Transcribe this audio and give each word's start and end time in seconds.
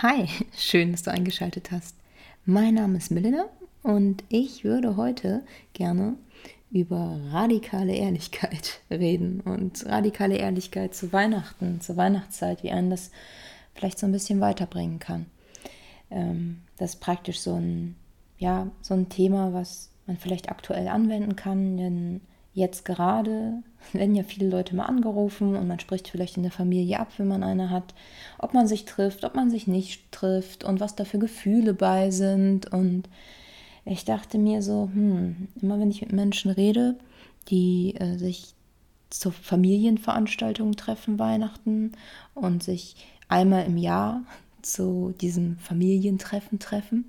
Hi, 0.00 0.28
schön, 0.56 0.92
dass 0.92 1.02
du 1.02 1.10
eingeschaltet 1.10 1.72
hast. 1.72 1.96
Mein 2.44 2.74
Name 2.74 2.98
ist 2.98 3.10
Milena 3.10 3.46
und 3.82 4.22
ich 4.28 4.62
würde 4.62 4.96
heute 4.96 5.42
gerne 5.72 6.14
über 6.70 7.18
radikale 7.32 7.96
Ehrlichkeit 7.96 8.80
reden 8.92 9.40
und 9.40 9.84
radikale 9.86 10.36
Ehrlichkeit 10.36 10.94
zu 10.94 11.12
Weihnachten, 11.12 11.80
zur 11.80 11.96
Weihnachtszeit, 11.96 12.62
wie 12.62 12.70
einen 12.70 12.90
das 12.90 13.10
vielleicht 13.74 13.98
so 13.98 14.06
ein 14.06 14.12
bisschen 14.12 14.40
weiterbringen 14.40 15.00
kann. 15.00 15.26
Ähm, 16.12 16.60
das 16.76 16.94
ist 16.94 17.00
praktisch 17.00 17.40
so 17.40 17.56
ein, 17.56 17.96
ja, 18.38 18.70
so 18.82 18.94
ein 18.94 19.08
Thema, 19.08 19.52
was 19.52 19.90
man 20.06 20.16
vielleicht 20.16 20.48
aktuell 20.48 20.86
anwenden 20.86 21.34
kann, 21.34 21.76
denn 21.76 22.20
jetzt 22.58 22.84
gerade 22.84 23.62
werden 23.92 24.14
ja 24.14 24.22
viele 24.22 24.48
Leute 24.48 24.74
mal 24.76 24.84
angerufen 24.84 25.56
und 25.56 25.66
man 25.66 25.80
spricht 25.80 26.08
vielleicht 26.08 26.36
in 26.36 26.42
der 26.42 26.52
Familie 26.52 27.00
ab, 27.00 27.08
wenn 27.16 27.28
man 27.28 27.42
eine 27.42 27.70
hat, 27.70 27.94
ob 28.38 28.54
man 28.54 28.66
sich 28.66 28.84
trifft, 28.84 29.24
ob 29.24 29.34
man 29.34 29.50
sich 29.50 29.66
nicht 29.66 30.10
trifft 30.12 30.64
und 30.64 30.80
was 30.80 30.94
da 30.94 31.04
für 31.04 31.18
Gefühle 31.18 31.74
bei 31.74 32.10
sind. 32.10 32.70
Und 32.72 33.08
ich 33.84 34.04
dachte 34.04 34.38
mir 34.38 34.62
so, 34.62 34.90
hm, 34.92 35.48
immer 35.60 35.78
wenn 35.78 35.90
ich 35.90 36.02
mit 36.02 36.12
Menschen 36.12 36.50
rede, 36.50 36.98
die 37.48 37.94
äh, 37.96 38.18
sich 38.18 38.54
zur 39.10 39.32
Familienveranstaltung 39.32 40.76
treffen, 40.76 41.18
Weihnachten 41.18 41.92
und 42.34 42.62
sich 42.62 42.96
einmal 43.28 43.64
im 43.64 43.78
Jahr 43.78 44.22
zu 44.60 45.14
diesem 45.20 45.56
Familientreffen 45.58 46.58
treffen, 46.58 47.06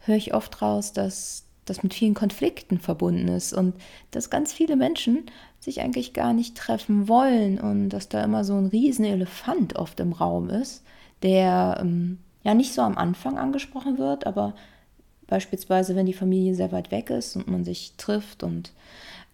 höre 0.00 0.16
ich 0.16 0.34
oft 0.34 0.60
raus, 0.60 0.92
dass 0.92 1.44
das 1.64 1.82
mit 1.82 1.94
vielen 1.94 2.14
Konflikten 2.14 2.78
verbunden 2.78 3.28
ist 3.28 3.52
und 3.52 3.74
dass 4.10 4.30
ganz 4.30 4.52
viele 4.52 4.76
Menschen 4.76 5.26
sich 5.60 5.80
eigentlich 5.80 6.12
gar 6.12 6.32
nicht 6.32 6.56
treffen 6.56 7.06
wollen 7.08 7.58
und 7.58 7.90
dass 7.90 8.08
da 8.08 8.24
immer 8.24 8.44
so 8.44 8.54
ein 8.54 8.66
Riesenelefant 8.66 9.76
oft 9.76 10.00
im 10.00 10.12
Raum 10.12 10.50
ist, 10.50 10.82
der 11.22 11.78
ähm, 11.80 12.18
ja 12.42 12.54
nicht 12.54 12.72
so 12.72 12.82
am 12.82 12.96
Anfang 12.96 13.38
angesprochen 13.38 13.98
wird, 13.98 14.26
aber 14.26 14.54
beispielsweise, 15.26 15.94
wenn 15.94 16.06
die 16.06 16.12
Familie 16.12 16.54
sehr 16.54 16.72
weit 16.72 16.90
weg 16.90 17.10
ist 17.10 17.36
und 17.36 17.48
man 17.48 17.64
sich 17.64 17.92
trifft 17.96 18.42
und 18.42 18.72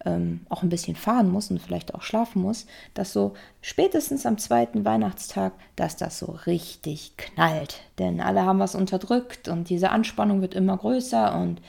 ähm, 0.05 0.41
auch 0.49 0.63
ein 0.63 0.69
bisschen 0.69 0.95
fahren 0.95 1.29
muss 1.29 1.49
und 1.49 1.59
vielleicht 1.59 1.95
auch 1.95 2.03
schlafen 2.03 2.41
muss, 2.41 2.67
dass 2.93 3.13
so 3.13 3.33
spätestens 3.61 4.25
am 4.25 4.37
zweiten 4.37 4.85
Weihnachtstag, 4.85 5.53
dass 5.75 5.97
das 5.97 6.19
so 6.19 6.37
richtig 6.45 7.17
knallt. 7.17 7.81
Denn 7.97 8.21
alle 8.21 8.43
haben 8.43 8.59
was 8.59 8.75
unterdrückt 8.75 9.47
und 9.47 9.69
diese 9.69 9.89
Anspannung 9.89 10.41
wird 10.41 10.53
immer 10.53 10.77
größer 10.77 11.35
und 11.39 11.61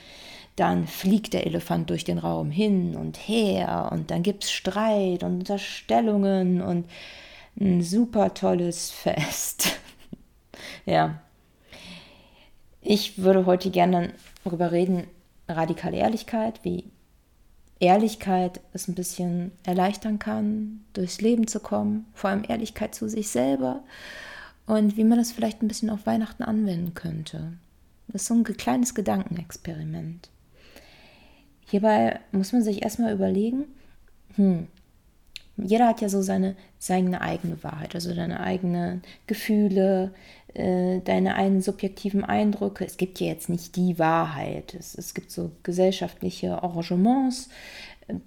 dann 0.59 0.87
fliegt 0.87 1.33
der 1.33 1.45
Elefant 1.45 1.89
durch 1.89 2.03
den 2.03 2.17
Raum 2.17 2.51
hin 2.51 2.95
und 2.95 3.17
her 3.17 3.89
und 3.91 4.11
dann 4.11 4.23
gibt 4.23 4.43
es 4.43 4.51
Streit 4.51 5.23
und 5.23 5.39
Unterstellungen 5.39 6.61
und 6.61 6.85
ein 7.59 7.81
super 7.81 8.33
tolles 8.33 8.91
Fest. 8.91 9.79
ja. 10.85 11.21
Ich 12.81 13.17
würde 13.17 13.45
heute 13.45 13.69
gerne 13.71 14.13
darüber 14.43 14.71
reden, 14.71 15.07
radikale 15.47 15.97
Ehrlichkeit, 15.97 16.59
wie 16.63 16.85
Ehrlichkeit 17.79 18.59
es 18.73 18.87
ein 18.87 18.95
bisschen 18.95 19.51
erleichtern 19.63 20.19
kann, 20.19 20.81
durchs 20.93 21.21
Leben 21.21 21.47
zu 21.47 21.59
kommen, 21.59 22.05
vor 22.13 22.29
allem 22.29 22.43
Ehrlichkeit 22.47 22.95
zu 22.95 23.09
sich 23.09 23.29
selber 23.29 23.83
und 24.65 24.97
wie 24.97 25.03
man 25.03 25.17
das 25.17 25.31
vielleicht 25.31 25.61
ein 25.61 25.67
bisschen 25.67 25.89
auf 25.89 26.05
Weihnachten 26.05 26.43
anwenden 26.43 26.93
könnte. 26.93 27.53
Das 28.07 28.23
ist 28.23 28.27
so 28.27 28.33
ein 28.33 28.43
kleines 28.43 28.95
Gedankenexperiment. 28.95 30.29
Hierbei 31.69 32.19
muss 32.31 32.51
man 32.51 32.63
sich 32.63 32.81
erstmal 32.81 33.13
überlegen, 33.13 33.65
hm, 34.35 34.67
jeder 35.57 35.87
hat 35.87 36.01
ja 36.01 36.09
so 36.09 36.21
seine, 36.21 36.55
seine 36.77 37.21
eigene 37.21 37.61
Wahrheit, 37.63 37.95
also 37.95 38.13
deine 38.13 38.39
eigenen 38.39 39.01
Gefühle, 39.27 40.11
äh, 40.53 40.99
deine 41.01 41.35
eigenen 41.35 41.61
subjektiven 41.61 42.23
Eindrücke. 42.23 42.85
Es 42.85 42.97
gibt 42.97 43.19
ja 43.19 43.27
jetzt 43.27 43.49
nicht 43.49 43.75
die 43.75 43.99
Wahrheit. 43.99 44.73
Es, 44.73 44.95
es 44.95 45.13
gibt 45.13 45.31
so 45.31 45.51
gesellschaftliche 45.63 46.63
Arrangements. 46.63 47.49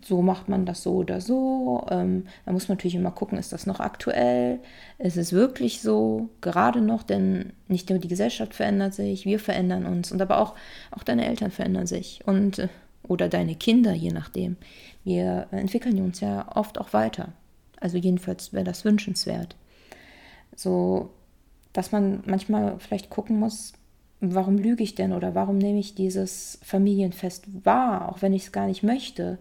So 0.04 0.22
macht 0.22 0.48
man 0.48 0.64
das 0.64 0.82
so 0.82 0.94
oder 0.94 1.20
so. 1.20 1.84
Ähm, 1.90 2.26
da 2.46 2.52
muss 2.52 2.68
man 2.68 2.76
natürlich 2.76 2.94
immer 2.94 3.10
gucken, 3.10 3.38
ist 3.38 3.52
das 3.52 3.66
noch 3.66 3.80
aktuell? 3.80 4.60
Ist 4.98 5.16
es 5.16 5.32
wirklich 5.32 5.80
so? 5.80 6.28
Gerade 6.40 6.80
noch, 6.80 7.02
denn 7.02 7.52
nicht 7.66 7.90
nur 7.90 7.98
die 7.98 8.08
Gesellschaft 8.08 8.54
verändert 8.54 8.94
sich, 8.94 9.24
wir 9.24 9.40
verändern 9.40 9.86
uns 9.86 10.12
und 10.12 10.22
aber 10.22 10.38
auch, 10.38 10.54
auch 10.92 11.02
deine 11.02 11.26
Eltern 11.26 11.50
verändern 11.50 11.88
sich. 11.88 12.20
Und 12.26 12.60
äh, 12.60 12.68
oder 13.06 13.28
deine 13.28 13.54
Kinder, 13.54 13.92
je 13.92 14.10
nachdem. 14.10 14.56
Wir 15.04 15.48
entwickeln 15.50 16.00
uns 16.00 16.20
ja 16.20 16.54
oft 16.54 16.78
auch 16.78 16.92
weiter. 16.92 17.32
Also 17.80 17.98
jedenfalls 17.98 18.52
wäre 18.52 18.64
das 18.64 18.84
wünschenswert. 18.84 19.56
So, 20.54 21.10
dass 21.72 21.92
man 21.92 22.22
manchmal 22.26 22.78
vielleicht 22.78 23.10
gucken 23.10 23.38
muss, 23.38 23.72
warum 24.20 24.56
lüge 24.56 24.84
ich 24.84 24.94
denn 24.94 25.12
oder 25.12 25.34
warum 25.34 25.58
nehme 25.58 25.80
ich 25.80 25.94
dieses 25.94 26.58
Familienfest 26.62 27.64
wahr, 27.64 28.08
auch 28.08 28.22
wenn 28.22 28.32
ich 28.32 28.44
es 28.44 28.52
gar 28.52 28.66
nicht 28.66 28.82
möchte. 28.82 29.38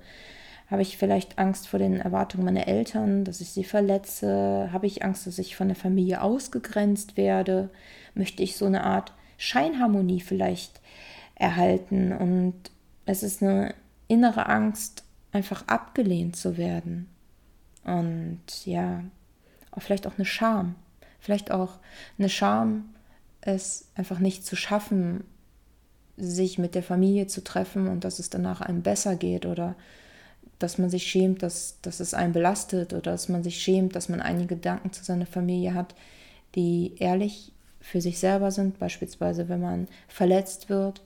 Habe 0.71 0.81
ich 0.81 0.97
vielleicht 0.97 1.37
Angst 1.37 1.67
vor 1.67 1.79
den 1.79 1.97
Erwartungen 1.97 2.45
meiner 2.45 2.67
Eltern, 2.67 3.25
dass 3.25 3.41
ich 3.41 3.49
sie 3.49 3.65
verletze? 3.65 4.69
Habe 4.71 4.87
ich 4.87 5.03
Angst, 5.03 5.27
dass 5.27 5.37
ich 5.37 5.55
von 5.55 5.67
der 5.67 5.75
Familie 5.75 6.21
ausgegrenzt 6.21 7.17
werde? 7.17 7.69
Möchte 8.15 8.41
ich 8.41 8.55
so 8.55 8.65
eine 8.65 8.85
Art 8.85 9.13
Scheinharmonie 9.37 10.21
vielleicht 10.21 10.79
erhalten? 11.35 12.13
Und 12.13 12.55
es 13.05 13.23
ist 13.23 13.41
eine 13.41 13.73
innere 14.07 14.47
Angst, 14.47 15.03
einfach 15.31 15.67
abgelehnt 15.67 16.35
zu 16.35 16.57
werden. 16.57 17.07
Und 17.83 18.65
ja, 18.65 19.03
vielleicht 19.77 20.07
auch 20.07 20.17
eine 20.17 20.25
Scham. 20.25 20.75
Vielleicht 21.19 21.51
auch 21.51 21.79
eine 22.17 22.29
Scham, 22.29 22.93
es 23.41 23.89
einfach 23.95 24.19
nicht 24.19 24.45
zu 24.45 24.55
schaffen, 24.55 25.23
sich 26.17 26.57
mit 26.57 26.75
der 26.75 26.83
Familie 26.83 27.27
zu 27.27 27.43
treffen 27.43 27.87
und 27.87 28.03
dass 28.03 28.19
es 28.19 28.29
danach 28.29 28.61
einem 28.61 28.83
besser 28.83 29.15
geht 29.15 29.45
oder 29.45 29.75
dass 30.59 30.77
man 30.77 30.89
sich 30.89 31.07
schämt, 31.07 31.41
dass, 31.41 31.79
dass 31.81 31.99
es 31.99 32.13
einen 32.13 32.33
belastet 32.33 32.93
oder 32.93 33.11
dass 33.11 33.29
man 33.29 33.43
sich 33.43 33.61
schämt, 33.61 33.95
dass 33.95 34.09
man 34.09 34.21
einige 34.21 34.55
Gedanken 34.55 34.91
zu 34.91 35.03
seiner 35.03 35.25
Familie 35.25 35.73
hat, 35.73 35.95
die 36.53 36.95
ehrlich 36.99 37.51
für 37.79 38.01
sich 38.01 38.19
selber 38.19 38.51
sind, 38.51 38.77
beispielsweise 38.77 39.49
wenn 39.49 39.61
man 39.61 39.87
verletzt 40.07 40.69
wird 40.69 41.01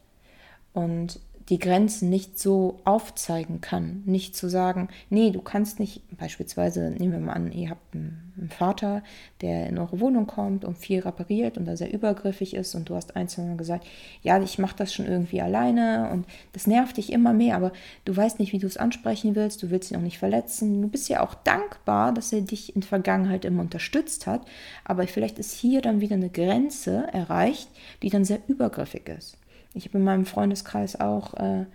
und 0.74 1.20
die 1.50 1.60
Grenzen 1.60 2.10
nicht 2.10 2.40
so 2.40 2.80
aufzeigen 2.86 3.62
kann. 3.62 4.02
Nicht 4.06 4.36
zu 4.36 4.50
sagen, 4.50 4.90
nee, 5.10 5.30
du 5.30 5.42
kannst 5.42 5.80
nicht, 5.80 6.02
beispielsweise 6.18 6.90
nehmen 6.90 7.14
wir 7.14 7.20
mal 7.20 7.34
an, 7.34 7.52
ihr 7.52 7.70
habt 7.70 7.94
einen 7.94 8.50
Vater, 8.50 9.04
der 9.42 9.68
in 9.68 9.78
eure 9.78 10.00
Wohnung 10.00 10.26
kommt 10.26 10.66
und 10.66 10.78
viel 10.78 11.02
repariert 11.02 11.58
und 11.58 11.66
da 11.66 11.78
sehr 11.78 11.94
übergriffig 11.94 12.56
ist 12.56 12.74
und 12.74 12.90
du 12.90 12.96
hast 12.96 13.16
ein, 13.16 13.28
zwei 13.28 13.44
Mal 13.44 13.58
gesagt, 13.58 13.86
ja, 14.24 14.42
ich 14.42 14.58
mache 14.58 14.76
das 14.76 14.94
schon 14.94 15.06
irgendwie 15.06 15.40
alleine 15.40 16.10
und 16.12 16.26
das 16.54 16.66
nervt 16.66 16.98
dich 16.98 17.12
immer 17.12 17.34
mehr, 17.34 17.56
aber 17.56 17.72
du 18.06 18.16
weißt 18.16 18.40
nicht, 18.40 18.52
wie 18.52 18.60
du 18.60 18.68
es 18.68 18.78
ansprechen 18.78 19.36
willst, 19.36 19.62
du 19.62 19.70
willst 19.70 19.92
ihn 19.92 19.98
auch 19.98 20.02
nicht 20.02 20.18
verletzen. 20.18 20.82
Du 20.82 20.88
bist 20.88 21.10
ja 21.10 21.22
auch 21.22 21.36
dankbar, 21.36 22.12
dass 22.12 22.34
er 22.34 22.42
dich 22.42 22.76
in 22.76 22.82
Vergangenheit 22.82 23.46
immer 23.46 23.62
unterstützt 23.62 24.26
hat, 24.26 24.42
aber 24.84 25.06
vielleicht 25.08 25.38
ist 25.38 25.54
hier 25.54 25.82
dann 25.82 26.02
wieder 26.02 26.16
eine 26.16 26.30
Grenze 26.30 27.08
erreicht, 27.14 27.70
die 28.02 28.10
dann 28.10 28.26
sehr 28.26 28.40
übergriffig 28.48 29.08
ist. 29.10 29.38
Ich 29.76 29.86
habe 29.86 29.98
in 29.98 30.04
meinem 30.04 30.26
Freundeskreis 30.26 31.00
auch 31.00 31.34
äh, 31.36 31.66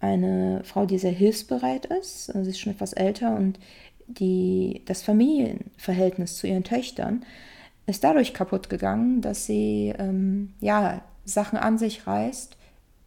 eine 0.00 0.62
Frau, 0.64 0.86
die 0.86 0.98
sehr 0.98 1.12
hilfsbereit 1.12 1.86
ist. 1.86 2.28
Also 2.28 2.44
sie 2.44 2.50
ist 2.50 2.60
schon 2.60 2.72
etwas 2.72 2.92
älter 2.92 3.34
und 3.34 3.58
die, 4.06 4.82
das 4.86 5.02
Familienverhältnis 5.02 6.36
zu 6.36 6.46
ihren 6.46 6.64
Töchtern 6.64 7.24
ist 7.86 8.04
dadurch 8.04 8.34
kaputt 8.34 8.68
gegangen, 8.68 9.20
dass 9.20 9.46
sie 9.46 9.94
ähm, 9.98 10.54
ja, 10.60 11.02
Sachen 11.24 11.58
an 11.58 11.78
sich 11.78 12.06
reißt, 12.06 12.56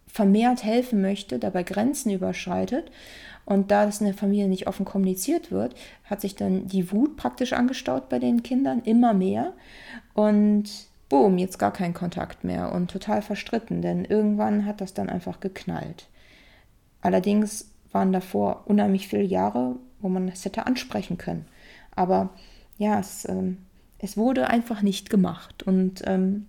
vermehrt 0.08 0.64
helfen 0.64 1.02
möchte, 1.02 1.38
dabei 1.38 1.64
Grenzen 1.64 2.12
überschreitet. 2.12 2.92
Und 3.46 3.72
da 3.72 3.86
das 3.86 4.00
in 4.00 4.06
der 4.06 4.16
Familie 4.16 4.48
nicht 4.48 4.68
offen 4.68 4.86
kommuniziert 4.86 5.52
wird, 5.52 5.76
hat 6.04 6.22
sich 6.22 6.36
dann 6.36 6.68
die 6.68 6.92
Wut 6.92 7.18
praktisch 7.18 7.54
angestaut 7.54 8.08
bei 8.08 8.20
den 8.20 8.44
Kindern 8.44 8.82
immer 8.84 9.14
mehr. 9.14 9.54
Und 10.14 10.89
boom, 11.10 11.38
jetzt 11.38 11.58
gar 11.58 11.74
kein 11.74 11.94
Kontakt 11.94 12.44
mehr 12.44 12.72
und 12.72 12.90
total 12.92 13.22
verstritten, 13.22 13.82
denn 13.82 14.06
irgendwann 14.06 14.66
hat 14.66 14.80
das 14.80 14.94
dann 14.94 15.10
einfach 15.10 15.40
geknallt. 15.40 16.08
Allerdings 17.02 17.72
waren 17.92 18.14
davor 18.14 18.64
unheimlich 18.66 19.08
viele 19.08 19.24
Jahre, 19.24 19.76
wo 20.00 20.10
man 20.10 20.28
das 20.28 20.46
hätte 20.46 20.68
ansprechen 20.68 21.18
können. 21.18 21.46
Aber 21.96 22.30
ja, 22.78 23.00
es, 23.00 23.28
ähm, 23.28 23.58
es 23.98 24.16
wurde 24.16 24.48
einfach 24.48 24.82
nicht 24.82 25.10
gemacht. 25.10 25.64
Und 25.64 26.04
ähm, 26.06 26.48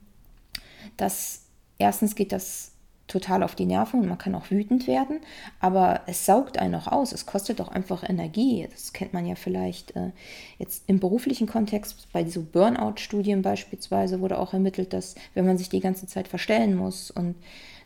das 0.97 1.47
erstens 1.79 2.15
geht 2.15 2.33
das 2.33 2.69
total 3.11 3.43
auf 3.43 3.55
die 3.55 3.67
Nerven 3.67 4.01
und 4.01 4.09
man 4.09 4.19
kann 4.19 4.35
auch 4.35 4.51
wütend 4.51 4.87
werden, 4.87 5.21
aber 5.61 6.01
es 6.07 6.25
saugt 6.25 6.59
einen 6.59 6.75
auch 6.75 6.87
aus. 6.87 7.12
Es 7.12 7.27
kostet 7.27 7.61
auch 7.61 7.69
einfach 7.69 8.09
Energie. 8.09 8.67
Das 8.71 8.93
kennt 8.93 9.12
man 9.12 9.27
ja 9.27 9.35
vielleicht 9.35 9.95
äh, 9.97 10.11
jetzt 10.59 10.85
im 10.87 11.01
beruflichen 11.01 11.47
Kontext. 11.47 12.09
Bei 12.12 12.25
so 12.25 12.43
Burnout-Studien 12.43 13.43
beispielsweise 13.43 14.21
wurde 14.21 14.39
auch 14.39 14.53
ermittelt, 14.53 14.93
dass 14.93 15.15
wenn 15.35 15.47
man 15.47 15.59
sich 15.59 15.69
die 15.69 15.81
ganze 15.81 16.07
Zeit 16.07 16.29
verstellen 16.29 16.77
muss 16.77 17.11
und 17.11 17.35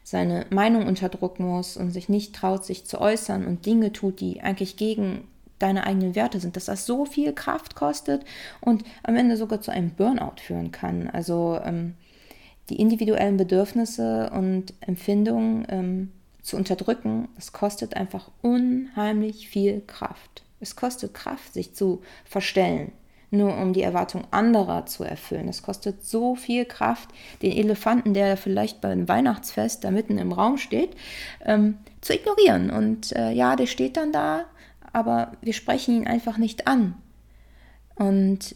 seine 0.03 0.47
Meinung 0.51 0.87
unterdrücken 0.87 1.47
muss 1.47 1.77
und 1.77 1.91
sich 1.91 2.09
nicht 2.09 2.35
traut, 2.35 2.65
sich 2.65 2.85
zu 2.85 3.01
äußern 3.01 3.47
und 3.47 3.65
Dinge 3.65 3.93
tut, 3.93 4.21
die 4.21 4.43
eigentlich 4.43 4.77
gegen 4.77 5.25
deine 5.59 5.87
eigenen 5.87 6.15
Werte 6.15 6.41
sind, 6.41 6.57
dass 6.57 6.67
das 6.67 6.85
so 6.85 7.07
viel 7.07 7.33
Kraft 7.33 7.75
kostet 7.75 8.23
und 8.61 8.85
am 9.03 9.17
Ende 9.17 9.37
sogar 9.37 9.63
zu 9.63 9.71
einem 9.71 9.91
Burnout 9.91 10.41
führen 10.43 10.73
kann. 10.73 11.09
Also 11.09 11.59
ähm, 11.65 11.95
die 12.71 12.81
individuellen 12.81 13.37
Bedürfnisse 13.37 14.31
und 14.31 14.73
Empfindungen 14.81 15.67
ähm, 15.69 16.13
zu 16.43 16.57
unterdrücken, 16.57 17.29
es 17.39 17.53
kostet 17.53 17.97
einfach 17.97 18.31
unheimlich 18.43 19.49
viel 19.49 19.83
Kraft. 19.87 20.43
Es 20.61 20.77
kostet 20.77 21.15
Kraft, 21.15 21.55
sich 21.55 21.75
zu 21.75 22.03
verstellen, 22.25 22.93
nur 23.31 23.57
um 23.57 23.73
die 23.73 23.83
Erwartung 23.83 24.25
anderer 24.31 24.87
zu 24.87 25.05
erfüllen. 25.05 25.49
Es 25.49 25.63
kostet 25.63 26.05
so 26.05 26.37
viel 26.37 26.65
Kraft, 26.65 27.11
den 27.43 27.53
Elefanten, 27.53 28.15
der 28.15 28.37
vielleicht 28.37 28.81
beim 28.81 29.09
Weihnachtsfest 29.09 29.85
da 29.85 29.91
mitten 29.91 30.19
im 30.19 30.33
Raum 30.33 30.57
steht, 30.59 30.97
ähm, 31.45 31.79
zu 32.01 32.15
ignorieren. 32.15 32.71
Und 32.71 33.13
äh, 33.13 33.33
ja, 33.33 33.57
der 33.57 33.67
steht 33.67 33.97
dann 33.97 34.13
da, 34.13 34.45
aber 34.93 35.33
wir 35.43 35.53
sprechen 35.53 35.97
ihn 35.97 36.07
einfach 36.07 36.39
nicht 36.39 36.67
an. 36.67 36.95
Und 37.95 38.55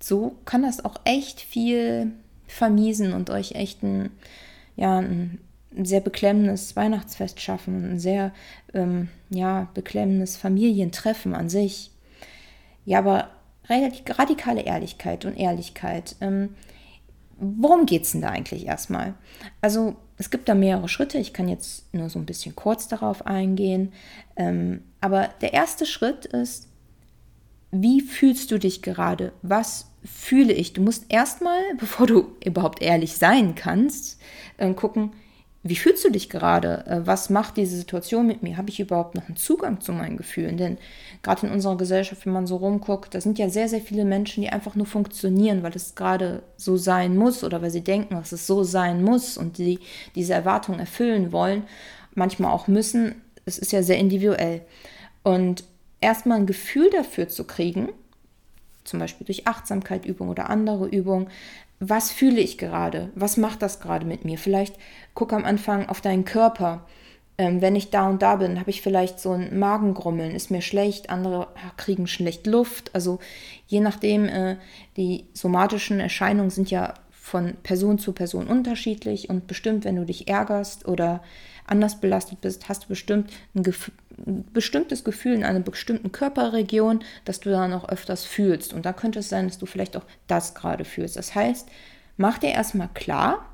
so 0.00 0.36
kann 0.44 0.62
das 0.62 0.84
auch 0.84 1.00
echt 1.04 1.40
viel 1.40 2.12
vermiesen 2.46 3.12
und 3.12 3.30
euch 3.30 3.52
echt 3.52 3.82
ein, 3.82 4.10
ja, 4.76 4.98
ein 4.98 5.40
sehr 5.82 6.00
beklemmendes 6.00 6.74
Weihnachtsfest 6.76 7.40
schaffen, 7.40 7.92
ein 7.92 7.98
sehr 7.98 8.32
ähm, 8.72 9.08
ja, 9.30 9.68
beklemmendes 9.74 10.36
Familientreffen 10.36 11.34
an 11.34 11.48
sich. 11.48 11.90
Ja, 12.84 12.98
aber 12.98 13.30
radikale 13.68 14.62
Ehrlichkeit 14.62 15.24
und 15.24 15.36
Ehrlichkeit. 15.36 16.16
Ähm, 16.20 16.54
worum 17.38 17.84
geht 17.84 18.04
es 18.04 18.12
denn 18.12 18.22
da 18.22 18.30
eigentlich 18.30 18.66
erstmal? 18.66 19.14
Also 19.60 19.96
es 20.18 20.30
gibt 20.30 20.48
da 20.48 20.54
mehrere 20.54 20.88
Schritte. 20.88 21.18
Ich 21.18 21.32
kann 21.32 21.48
jetzt 21.48 21.92
nur 21.92 22.08
so 22.08 22.18
ein 22.18 22.26
bisschen 22.26 22.54
kurz 22.56 22.88
darauf 22.88 23.26
eingehen. 23.26 23.92
Ähm, 24.36 24.82
aber 25.00 25.28
der 25.40 25.52
erste 25.52 25.84
Schritt 25.84 26.26
ist, 26.26 26.68
wie 27.82 28.00
fühlst 28.00 28.50
du 28.50 28.58
dich 28.58 28.82
gerade? 28.82 29.32
Was 29.42 29.90
fühle 30.04 30.52
ich? 30.52 30.72
Du 30.72 30.82
musst 30.82 31.06
erstmal, 31.08 31.60
bevor 31.78 32.06
du 32.06 32.36
überhaupt 32.44 32.82
ehrlich 32.82 33.16
sein 33.16 33.54
kannst, 33.54 34.20
äh, 34.58 34.72
gucken, 34.74 35.12
wie 35.68 35.76
fühlst 35.76 36.04
du 36.04 36.10
dich 36.10 36.30
gerade? 36.30 36.86
Äh, 36.86 37.06
was 37.06 37.30
macht 37.30 37.56
diese 37.56 37.76
Situation 37.76 38.26
mit 38.26 38.42
mir? 38.42 38.56
Habe 38.56 38.70
ich 38.70 38.80
überhaupt 38.80 39.14
noch 39.14 39.26
einen 39.26 39.36
Zugang 39.36 39.80
zu 39.80 39.92
meinen 39.92 40.16
Gefühlen? 40.16 40.56
Denn 40.56 40.78
gerade 41.22 41.46
in 41.46 41.52
unserer 41.52 41.76
Gesellschaft, 41.76 42.24
wenn 42.24 42.32
man 42.32 42.46
so 42.46 42.56
rumguckt, 42.56 43.14
da 43.14 43.20
sind 43.20 43.38
ja 43.38 43.48
sehr, 43.48 43.68
sehr 43.68 43.80
viele 43.80 44.04
Menschen, 44.04 44.42
die 44.42 44.50
einfach 44.50 44.74
nur 44.74 44.86
funktionieren, 44.86 45.62
weil 45.62 45.74
es 45.74 45.94
gerade 45.94 46.42
so 46.56 46.76
sein 46.76 47.16
muss 47.16 47.42
oder 47.42 47.62
weil 47.62 47.70
sie 47.70 47.82
denken, 47.82 48.14
dass 48.14 48.32
es 48.32 48.46
so 48.46 48.62
sein 48.62 49.02
muss 49.02 49.36
und 49.36 49.58
die 49.58 49.80
diese 50.14 50.34
Erwartungen 50.34 50.78
erfüllen 50.78 51.32
wollen, 51.32 51.64
manchmal 52.14 52.52
auch 52.52 52.68
müssen. 52.68 53.22
Es 53.44 53.58
ist 53.58 53.72
ja 53.72 53.82
sehr 53.82 53.98
individuell. 53.98 54.62
Und 55.22 55.64
erstmal 56.00 56.38
ein 56.38 56.46
Gefühl 56.46 56.90
dafür 56.90 57.28
zu 57.28 57.44
kriegen, 57.44 57.88
zum 58.84 59.00
Beispiel 59.00 59.26
durch 59.26 59.46
Achtsamkeit, 59.46 60.06
Übung 60.06 60.28
oder 60.28 60.50
andere 60.50 60.86
Übungen, 60.86 61.28
was 61.78 62.10
fühle 62.10 62.40
ich 62.40 62.56
gerade? 62.56 63.10
Was 63.14 63.36
macht 63.36 63.62
das 63.62 63.80
gerade 63.80 64.06
mit 64.06 64.24
mir? 64.24 64.38
Vielleicht 64.38 64.76
guck 65.14 65.32
am 65.32 65.44
Anfang 65.44 65.88
auf 65.88 66.00
deinen 66.00 66.24
Körper. 66.24 66.86
Ähm, 67.38 67.60
wenn 67.60 67.76
ich 67.76 67.90
da 67.90 68.08
und 68.08 68.22
da 68.22 68.36
bin, 68.36 68.58
habe 68.58 68.70
ich 68.70 68.80
vielleicht 68.80 69.20
so 69.20 69.32
ein 69.32 69.58
Magengrummeln, 69.58 70.34
ist 70.34 70.50
mir 70.50 70.62
schlecht, 70.62 71.10
andere 71.10 71.48
kriegen 71.76 72.06
schlecht 72.06 72.46
Luft. 72.46 72.94
Also 72.94 73.18
je 73.66 73.80
nachdem, 73.80 74.26
äh, 74.26 74.56
die 74.96 75.26
somatischen 75.34 76.00
Erscheinungen 76.00 76.50
sind 76.50 76.70
ja 76.70 76.94
von 77.10 77.56
Person 77.62 77.98
zu 77.98 78.12
Person 78.12 78.46
unterschiedlich 78.46 79.28
und 79.28 79.46
bestimmt, 79.48 79.84
wenn 79.84 79.96
du 79.96 80.06
dich 80.06 80.28
ärgerst 80.28 80.88
oder 80.88 81.22
anders 81.66 82.00
belastet 82.00 82.40
bist, 82.40 82.68
hast 82.68 82.84
du 82.84 82.88
bestimmt 82.88 83.30
ein, 83.54 83.64
Gef 83.64 83.90
bestimmtes 84.18 85.04
Gefühl 85.04 85.34
in 85.34 85.44
einer 85.44 85.60
bestimmten 85.60 86.12
Körperregion, 86.12 87.00
das 87.24 87.40
du 87.40 87.50
dann 87.50 87.72
auch 87.72 87.88
öfters 87.88 88.24
fühlst. 88.24 88.72
Und 88.72 88.86
da 88.86 88.92
könnte 88.92 89.18
es 89.18 89.28
sein, 89.28 89.46
dass 89.46 89.58
du 89.58 89.66
vielleicht 89.66 89.96
auch 89.96 90.04
das 90.26 90.54
gerade 90.54 90.84
fühlst. 90.84 91.16
Das 91.16 91.34
heißt, 91.34 91.68
mach 92.16 92.38
dir 92.38 92.50
erstmal 92.50 92.88
klar, 92.94 93.46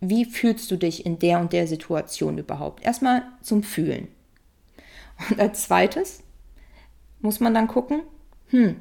wie 0.00 0.24
fühlst 0.24 0.70
du 0.70 0.76
dich 0.76 1.06
in 1.06 1.20
der 1.20 1.38
und 1.38 1.52
der 1.52 1.68
Situation 1.68 2.38
überhaupt? 2.38 2.84
Erstmal 2.84 3.22
zum 3.40 3.62
Fühlen. 3.62 4.08
Und 5.30 5.38
als 5.38 5.62
zweites 5.62 6.24
muss 7.20 7.38
man 7.38 7.54
dann 7.54 7.68
gucken, 7.68 8.02
hm, 8.48 8.80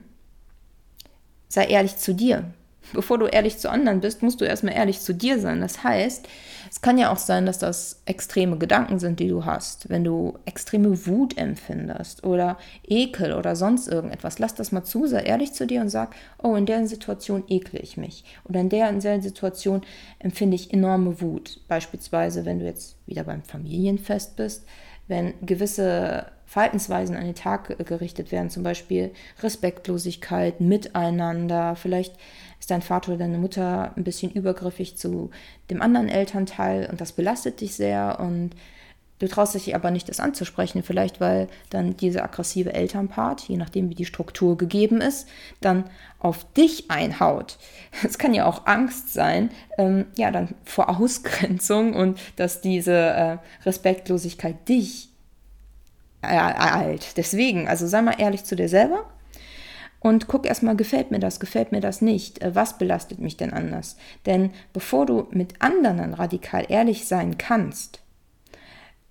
sei 1.48 1.66
ehrlich 1.66 1.98
zu 1.98 2.16
dir 2.16 2.52
bevor 2.94 3.18
du 3.18 3.26
ehrlich 3.26 3.58
zu 3.58 3.70
anderen 3.70 4.02
bist, 4.02 4.24
musst 4.24 4.42
du 4.42 4.46
erstmal 4.46 4.76
ehrlich 4.76 5.00
zu 5.00 5.14
dir 5.14 5.40
sein. 5.40 5.62
Das 5.62 5.84
heißt, 5.84 6.28
es 6.70 6.82
kann 6.82 6.98
ja 6.98 7.12
auch 7.12 7.18
sein, 7.18 7.46
dass 7.46 7.60
das 7.60 8.02
extreme 8.06 8.58
Gedanken 8.58 9.00
sind, 9.00 9.20
die 9.20 9.28
du 9.28 9.46
hast. 9.46 9.90
Wenn 9.90 10.04
du 10.04 10.38
extreme 10.46 11.06
Wut 11.06 11.38
empfindest 11.38 12.24
oder 12.24 12.58
Ekel 12.88 13.34
oder 13.34 13.56
sonst 13.56 13.88
irgendetwas, 13.88 14.40
lass 14.40 14.56
das 14.56 14.72
mal 14.72 14.84
zu, 14.84 15.08
sei 15.08 15.24
ehrlich 15.24 15.54
zu 15.54 15.68
dir 15.68 15.82
und 15.82 15.90
sag, 15.90 16.16
oh, 16.42 16.56
in 16.56 16.66
der 16.66 16.88
Situation 16.88 17.44
ekle 17.48 17.80
ich 17.80 17.98
mich. 17.98 18.24
Oder 18.46 18.62
in 18.62 18.70
der, 18.70 18.90
in 18.90 19.00
der 19.00 19.22
Situation 19.22 19.82
empfinde 20.20 20.56
ich 20.56 20.74
enorme 20.74 21.22
Wut. 21.22 21.60
Beispielsweise, 21.68 22.46
wenn 22.46 22.60
du 22.60 22.66
jetzt 22.66 22.96
wieder 23.06 23.24
beim 23.24 23.44
Familienfest 23.44 24.36
bist, 24.36 24.66
wenn 25.08 25.34
gewisse 25.46 26.26
Verhaltensweisen 26.46 27.16
an 27.16 27.26
den 27.26 27.36
Tag 27.36 27.78
gerichtet 27.86 28.32
werden, 28.32 28.50
zum 28.50 28.64
Beispiel 28.64 29.12
Respektlosigkeit, 29.42 30.60
Miteinander, 30.60 31.76
vielleicht 31.76 32.16
ist 32.62 32.70
dein 32.70 32.84
Vater 32.84 33.10
oder 33.10 33.18
deine 33.18 33.40
Mutter 33.40 33.92
ein 33.98 34.04
bisschen 34.04 34.32
übergriffig 34.32 34.96
zu 34.96 35.32
dem 35.72 35.82
anderen 35.82 36.08
Elternteil 36.08 36.88
und 36.90 37.02
das 37.02 37.12
belastet 37.12 37.60
dich 37.60 37.76
sehr 37.76 38.20
und 38.20 38.52
du 39.18 39.28
traust 39.28 39.56
dich 39.56 39.74
aber 39.74 39.90
nicht, 39.90 40.08
das 40.08 40.20
anzusprechen, 40.20 40.84
vielleicht 40.84 41.20
weil 41.20 41.48
dann 41.72 41.98
dieser 41.98 42.24
aggressive 42.24 42.74
Elternpart, 42.74 43.42
je 43.42 43.58
nachdem 43.58 43.90
wie 43.90 43.96
die 43.96 44.06
Struktur 44.06 44.58
gegeben 44.58 45.02
ist, 45.02 45.28
dann 45.60 45.86
auf 46.20 46.46
dich 46.54 46.92
einhaut. 46.92 47.58
Es 48.04 48.20
kann 48.20 48.36
ja 48.36 48.46
auch 48.46 48.68
Angst 48.68 49.12
sein, 49.12 49.50
ähm, 49.80 50.06
ja, 50.16 50.30
dann 50.30 50.50
vor 50.64 50.90
Ausgrenzung 51.00 51.96
und 51.96 52.20
dass 52.36 52.62
diese 52.62 52.94
äh, 52.94 53.38
Respektlosigkeit 53.66 54.70
dich 54.70 55.10
ereilt. 56.22 57.18
Deswegen, 57.18 57.68
also 57.68 57.88
sei 57.88 58.04
mal 58.04 58.20
ehrlich 58.20 58.44
zu 58.44 58.56
dir 58.56 58.70
selber 58.70 59.06
und 60.02 60.28
guck 60.28 60.46
erstmal, 60.46 60.76
gefällt 60.76 61.12
mir 61.12 61.20
das, 61.20 61.40
gefällt 61.40 61.72
mir 61.72 61.80
das 61.80 62.02
nicht, 62.02 62.42
äh, 62.42 62.54
was 62.54 62.78
belastet 62.78 63.20
mich 63.20 63.38
denn 63.38 63.54
anders? 63.54 63.96
Denn 64.26 64.52
bevor 64.74 65.06
du 65.06 65.28
mit 65.32 65.62
anderen 65.62 66.14
radikal 66.14 66.66
ehrlich 66.68 67.08
sein 67.08 67.38
kannst, 67.38 68.02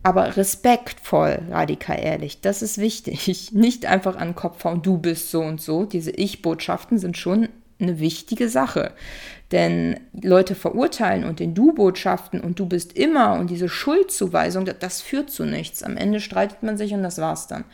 aber 0.02 0.36
respektvoll 0.36 1.42
radikal 1.50 1.98
ehrlich, 2.00 2.40
das 2.40 2.62
ist 2.62 2.78
wichtig. 2.78 3.52
Nicht 3.52 3.86
einfach 3.86 4.16
an 4.16 4.28
den 4.28 4.34
Kopf 4.34 4.64
hauen, 4.64 4.82
du 4.82 4.98
bist 4.98 5.30
so 5.30 5.42
und 5.42 5.60
so. 5.60 5.84
Diese 5.84 6.10
Ich-Botschaften 6.10 6.98
sind 6.98 7.16
schon 7.16 7.48
eine 7.80 8.00
wichtige 8.00 8.48
Sache. 8.48 8.92
Denn 9.52 9.98
Leute 10.20 10.54
verurteilen 10.54 11.24
und 11.24 11.40
den 11.40 11.54
Du-Botschaften 11.54 12.40
und 12.40 12.58
du 12.58 12.66
bist 12.66 12.96
immer 12.96 13.34
und 13.34 13.50
diese 13.50 13.68
Schuldzuweisung, 13.68 14.64
das, 14.64 14.76
das 14.78 15.02
führt 15.02 15.30
zu 15.30 15.44
nichts. 15.44 15.82
Am 15.82 15.96
Ende 15.96 16.20
streitet 16.20 16.62
man 16.62 16.78
sich 16.78 16.94
und 16.94 17.02
das 17.02 17.18
war's 17.18 17.48
dann. 17.48 17.64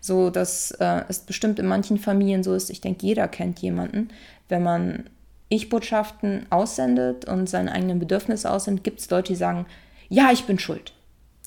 So, 0.00 0.30
dass 0.30 0.72
äh, 0.72 1.02
es 1.08 1.20
bestimmt 1.20 1.60
in 1.60 1.66
manchen 1.66 1.98
Familien 1.98 2.42
so 2.42 2.54
ist, 2.54 2.70
ich 2.70 2.80
denke, 2.80 3.06
jeder 3.06 3.28
kennt 3.28 3.60
jemanden, 3.60 4.08
wenn 4.48 4.64
man 4.64 5.04
Ich-Botschaften 5.48 6.46
aussendet 6.50 7.24
und 7.26 7.48
seine 7.48 7.70
eigenen 7.70 8.00
Bedürfnisse 8.00 8.50
aussendet, 8.50 8.82
gibt 8.82 8.98
es 8.98 9.10
Leute, 9.10 9.32
die 9.32 9.38
sagen, 9.38 9.66
ja, 10.08 10.30
ich 10.32 10.44
bin 10.44 10.58
schuld. 10.58 10.92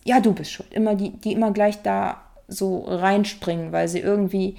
Ja, 0.05 0.21
du 0.21 0.33
bist 0.33 0.51
schuld. 0.51 0.73
Immer 0.73 0.95
die, 0.95 1.09
die 1.09 1.33
immer 1.33 1.51
gleich 1.51 1.81
da 1.81 2.21
so 2.47 2.85
reinspringen, 2.87 3.71
weil 3.71 3.87
sie 3.87 3.99
irgendwie 3.99 4.55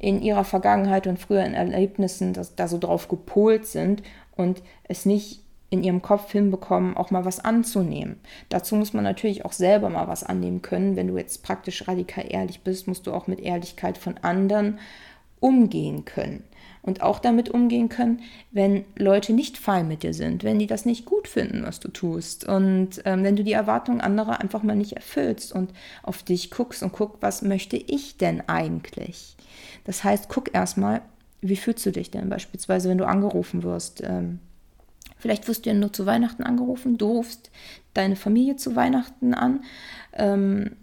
in 0.00 0.22
ihrer 0.22 0.44
Vergangenheit 0.44 1.06
und 1.06 1.18
früheren 1.18 1.54
Erlebnissen 1.54 2.32
das, 2.32 2.56
da 2.56 2.68
so 2.68 2.78
drauf 2.78 3.08
gepolt 3.08 3.66
sind 3.66 4.02
und 4.34 4.62
es 4.84 5.04
nicht 5.04 5.42
in 5.68 5.84
ihrem 5.84 6.02
Kopf 6.02 6.32
hinbekommen, 6.32 6.96
auch 6.96 7.10
mal 7.10 7.24
was 7.24 7.38
anzunehmen. 7.38 8.18
Dazu 8.48 8.74
muss 8.74 8.92
man 8.92 9.04
natürlich 9.04 9.44
auch 9.44 9.52
selber 9.52 9.88
mal 9.88 10.08
was 10.08 10.24
annehmen 10.24 10.62
können. 10.62 10.96
Wenn 10.96 11.08
du 11.08 11.16
jetzt 11.16 11.44
praktisch 11.44 11.86
radikal 11.86 12.24
ehrlich 12.28 12.62
bist, 12.62 12.88
musst 12.88 13.06
du 13.06 13.12
auch 13.12 13.26
mit 13.26 13.40
Ehrlichkeit 13.40 13.98
von 13.98 14.16
anderen 14.18 14.78
umgehen 15.38 16.04
können. 16.04 16.44
Und 16.82 17.02
auch 17.02 17.18
damit 17.18 17.50
umgehen 17.50 17.90
können, 17.90 18.20
wenn 18.52 18.84
Leute 18.96 19.34
nicht 19.34 19.58
fein 19.58 19.86
mit 19.86 20.02
dir 20.02 20.14
sind, 20.14 20.44
wenn 20.44 20.58
die 20.58 20.66
das 20.66 20.86
nicht 20.86 21.04
gut 21.04 21.28
finden, 21.28 21.62
was 21.62 21.78
du 21.78 21.88
tust. 21.88 22.46
Und 22.46 23.02
ähm, 23.04 23.22
wenn 23.22 23.36
du 23.36 23.44
die 23.44 23.52
Erwartungen 23.52 24.00
anderer 24.00 24.40
einfach 24.40 24.62
mal 24.62 24.76
nicht 24.76 24.94
erfüllst 24.94 25.52
und 25.52 25.72
auf 26.02 26.22
dich 26.22 26.50
guckst 26.50 26.82
und 26.82 26.92
guck, 26.92 27.18
was 27.20 27.42
möchte 27.42 27.76
ich 27.76 28.16
denn 28.16 28.42
eigentlich? 28.48 29.36
Das 29.84 30.04
heißt, 30.04 30.30
guck 30.30 30.54
erstmal, 30.54 31.02
wie 31.42 31.56
fühlst 31.56 31.84
du 31.84 31.92
dich 31.92 32.10
denn 32.10 32.30
beispielsweise, 32.30 32.88
wenn 32.88 32.98
du 32.98 33.06
angerufen 33.06 33.62
wirst? 33.62 34.02
Ähm, 34.02 34.38
Vielleicht 35.20 35.46
wirst 35.48 35.66
du 35.66 35.70
ja 35.70 35.76
nur 35.76 35.92
zu 35.92 36.06
Weihnachten 36.06 36.42
angerufen, 36.42 36.96
du 36.96 37.06
rufst 37.06 37.50
deine 37.92 38.16
Familie 38.16 38.56
zu 38.56 38.74
Weihnachten 38.74 39.34
an, 39.34 39.62
ähm, 40.14 40.76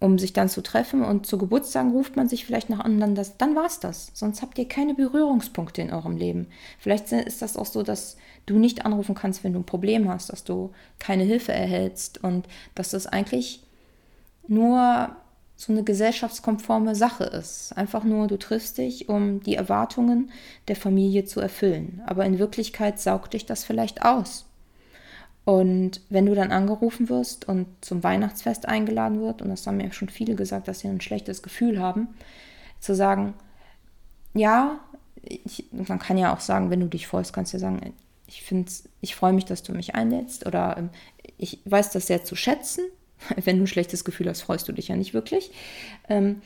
um 0.00 0.18
sich 0.18 0.32
dann 0.32 0.48
zu 0.48 0.62
treffen 0.62 1.04
und 1.04 1.26
zu 1.26 1.36
Geburtstagen 1.36 1.92
ruft 1.92 2.16
man 2.16 2.26
sich 2.26 2.46
vielleicht 2.46 2.70
noch 2.70 2.80
an, 2.80 3.14
das, 3.14 3.36
dann 3.36 3.54
war 3.54 3.66
es 3.66 3.80
das. 3.80 4.10
Sonst 4.14 4.40
habt 4.40 4.58
ihr 4.58 4.66
keine 4.66 4.94
Berührungspunkte 4.94 5.82
in 5.82 5.92
eurem 5.92 6.16
Leben. 6.16 6.46
Vielleicht 6.78 7.12
ist 7.12 7.42
das 7.42 7.56
auch 7.56 7.66
so, 7.66 7.82
dass 7.82 8.16
du 8.46 8.58
nicht 8.58 8.86
anrufen 8.86 9.14
kannst, 9.14 9.44
wenn 9.44 9.52
du 9.52 9.60
ein 9.60 9.66
Problem 9.66 10.08
hast, 10.08 10.32
dass 10.32 10.42
du 10.42 10.72
keine 10.98 11.24
Hilfe 11.24 11.52
erhältst 11.52 12.24
und 12.24 12.48
dass 12.74 12.90
das 12.90 13.06
eigentlich 13.06 13.62
nur 14.48 15.14
so 15.56 15.72
eine 15.72 15.84
gesellschaftskonforme 15.84 16.94
Sache 16.94 17.24
ist. 17.24 17.76
Einfach 17.76 18.02
nur, 18.02 18.26
du 18.26 18.38
triffst 18.38 18.78
dich, 18.78 19.10
um 19.10 19.42
die 19.42 19.56
Erwartungen 19.56 20.30
der 20.68 20.76
Familie 20.76 21.26
zu 21.26 21.40
erfüllen. 21.40 22.00
Aber 22.06 22.24
in 22.24 22.38
Wirklichkeit 22.38 22.98
saugt 22.98 23.34
dich 23.34 23.44
das 23.44 23.64
vielleicht 23.64 24.02
aus. 24.02 24.46
Und 25.50 26.00
wenn 26.10 26.26
du 26.26 26.34
dann 26.36 26.52
angerufen 26.52 27.08
wirst 27.08 27.48
und 27.48 27.66
zum 27.80 28.04
Weihnachtsfest 28.04 28.68
eingeladen 28.68 29.20
wird, 29.20 29.42
und 29.42 29.48
das 29.48 29.66
haben 29.66 29.78
mir 29.78 29.92
schon 29.92 30.08
viele 30.08 30.36
gesagt, 30.36 30.68
dass 30.68 30.78
sie 30.78 30.86
ein 30.86 31.00
schlechtes 31.00 31.42
Gefühl 31.42 31.80
haben, 31.80 32.06
zu 32.78 32.94
sagen, 32.94 33.34
ja, 34.32 34.78
ich, 35.24 35.64
man 35.72 35.98
kann 35.98 36.18
ja 36.18 36.32
auch 36.32 36.38
sagen, 36.38 36.70
wenn 36.70 36.78
du 36.78 36.86
dich 36.86 37.08
freust, 37.08 37.32
kannst 37.32 37.52
du 37.52 37.56
ja 37.56 37.62
sagen, 37.62 37.94
ich 38.28 38.44
ich 39.00 39.16
freue 39.16 39.32
mich, 39.32 39.44
dass 39.44 39.64
du 39.64 39.72
mich 39.72 39.96
einlädst 39.96 40.46
oder 40.46 40.76
ähm, 40.78 40.90
ich 41.36 41.58
weiß 41.64 41.90
das 41.90 42.06
sehr 42.06 42.22
zu 42.22 42.36
schätzen. 42.36 42.84
Wenn 43.44 43.56
du 43.56 43.64
ein 43.64 43.66
schlechtes 43.66 44.04
Gefühl 44.04 44.28
hast, 44.28 44.42
freust 44.42 44.68
du 44.68 44.72
dich 44.72 44.86
ja 44.86 44.94
nicht 44.94 45.14
wirklich. 45.14 45.50
Ähm, 46.08 46.42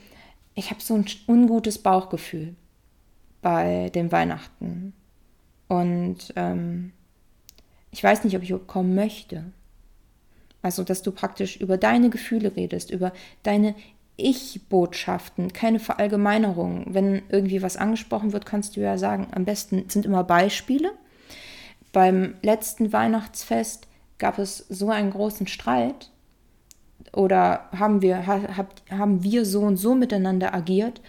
ich 0.54 0.70
habe 0.70 0.80
so 0.80 0.94
ein 0.94 1.04
ungutes 1.28 1.76
Bauchgefühl 1.76 2.54
bei 3.42 3.90
den 3.90 4.10
Weihnachten. 4.12 4.94
Und 5.68 6.32
ähm, 6.36 6.94
weiß 8.04 8.24
nicht, 8.24 8.36
ob 8.36 8.42
ich 8.42 8.54
kommen 8.66 8.94
möchte. 8.94 9.44
Also, 10.62 10.84
dass 10.84 11.02
du 11.02 11.10
praktisch 11.10 11.56
über 11.56 11.76
deine 11.76 12.10
Gefühle 12.10 12.56
redest, 12.56 12.90
über 12.90 13.12
deine 13.42 13.74
Ich-Botschaften, 14.16 15.52
keine 15.52 15.80
Verallgemeinerung. 15.80 16.86
Wenn 16.88 17.22
irgendwie 17.28 17.62
was 17.62 17.76
angesprochen 17.76 18.32
wird, 18.32 18.46
kannst 18.46 18.76
du 18.76 18.80
ja 18.80 18.96
sagen, 18.96 19.26
am 19.32 19.44
besten 19.44 19.88
sind 19.88 20.06
immer 20.06 20.24
Beispiele. 20.24 20.92
Beim 21.92 22.34
letzten 22.42 22.92
Weihnachtsfest 22.92 23.88
gab 24.18 24.38
es 24.38 24.58
so 24.68 24.90
einen 24.90 25.10
großen 25.10 25.46
Streit 25.46 26.10
oder 27.12 27.68
haben 27.72 28.02
wir, 28.02 28.26
hab, 28.26 28.82
haben 28.90 29.22
wir 29.22 29.44
so 29.44 29.60
und 29.62 29.76
so 29.76 29.94
miteinander 29.94 30.54
agiert 30.54 31.00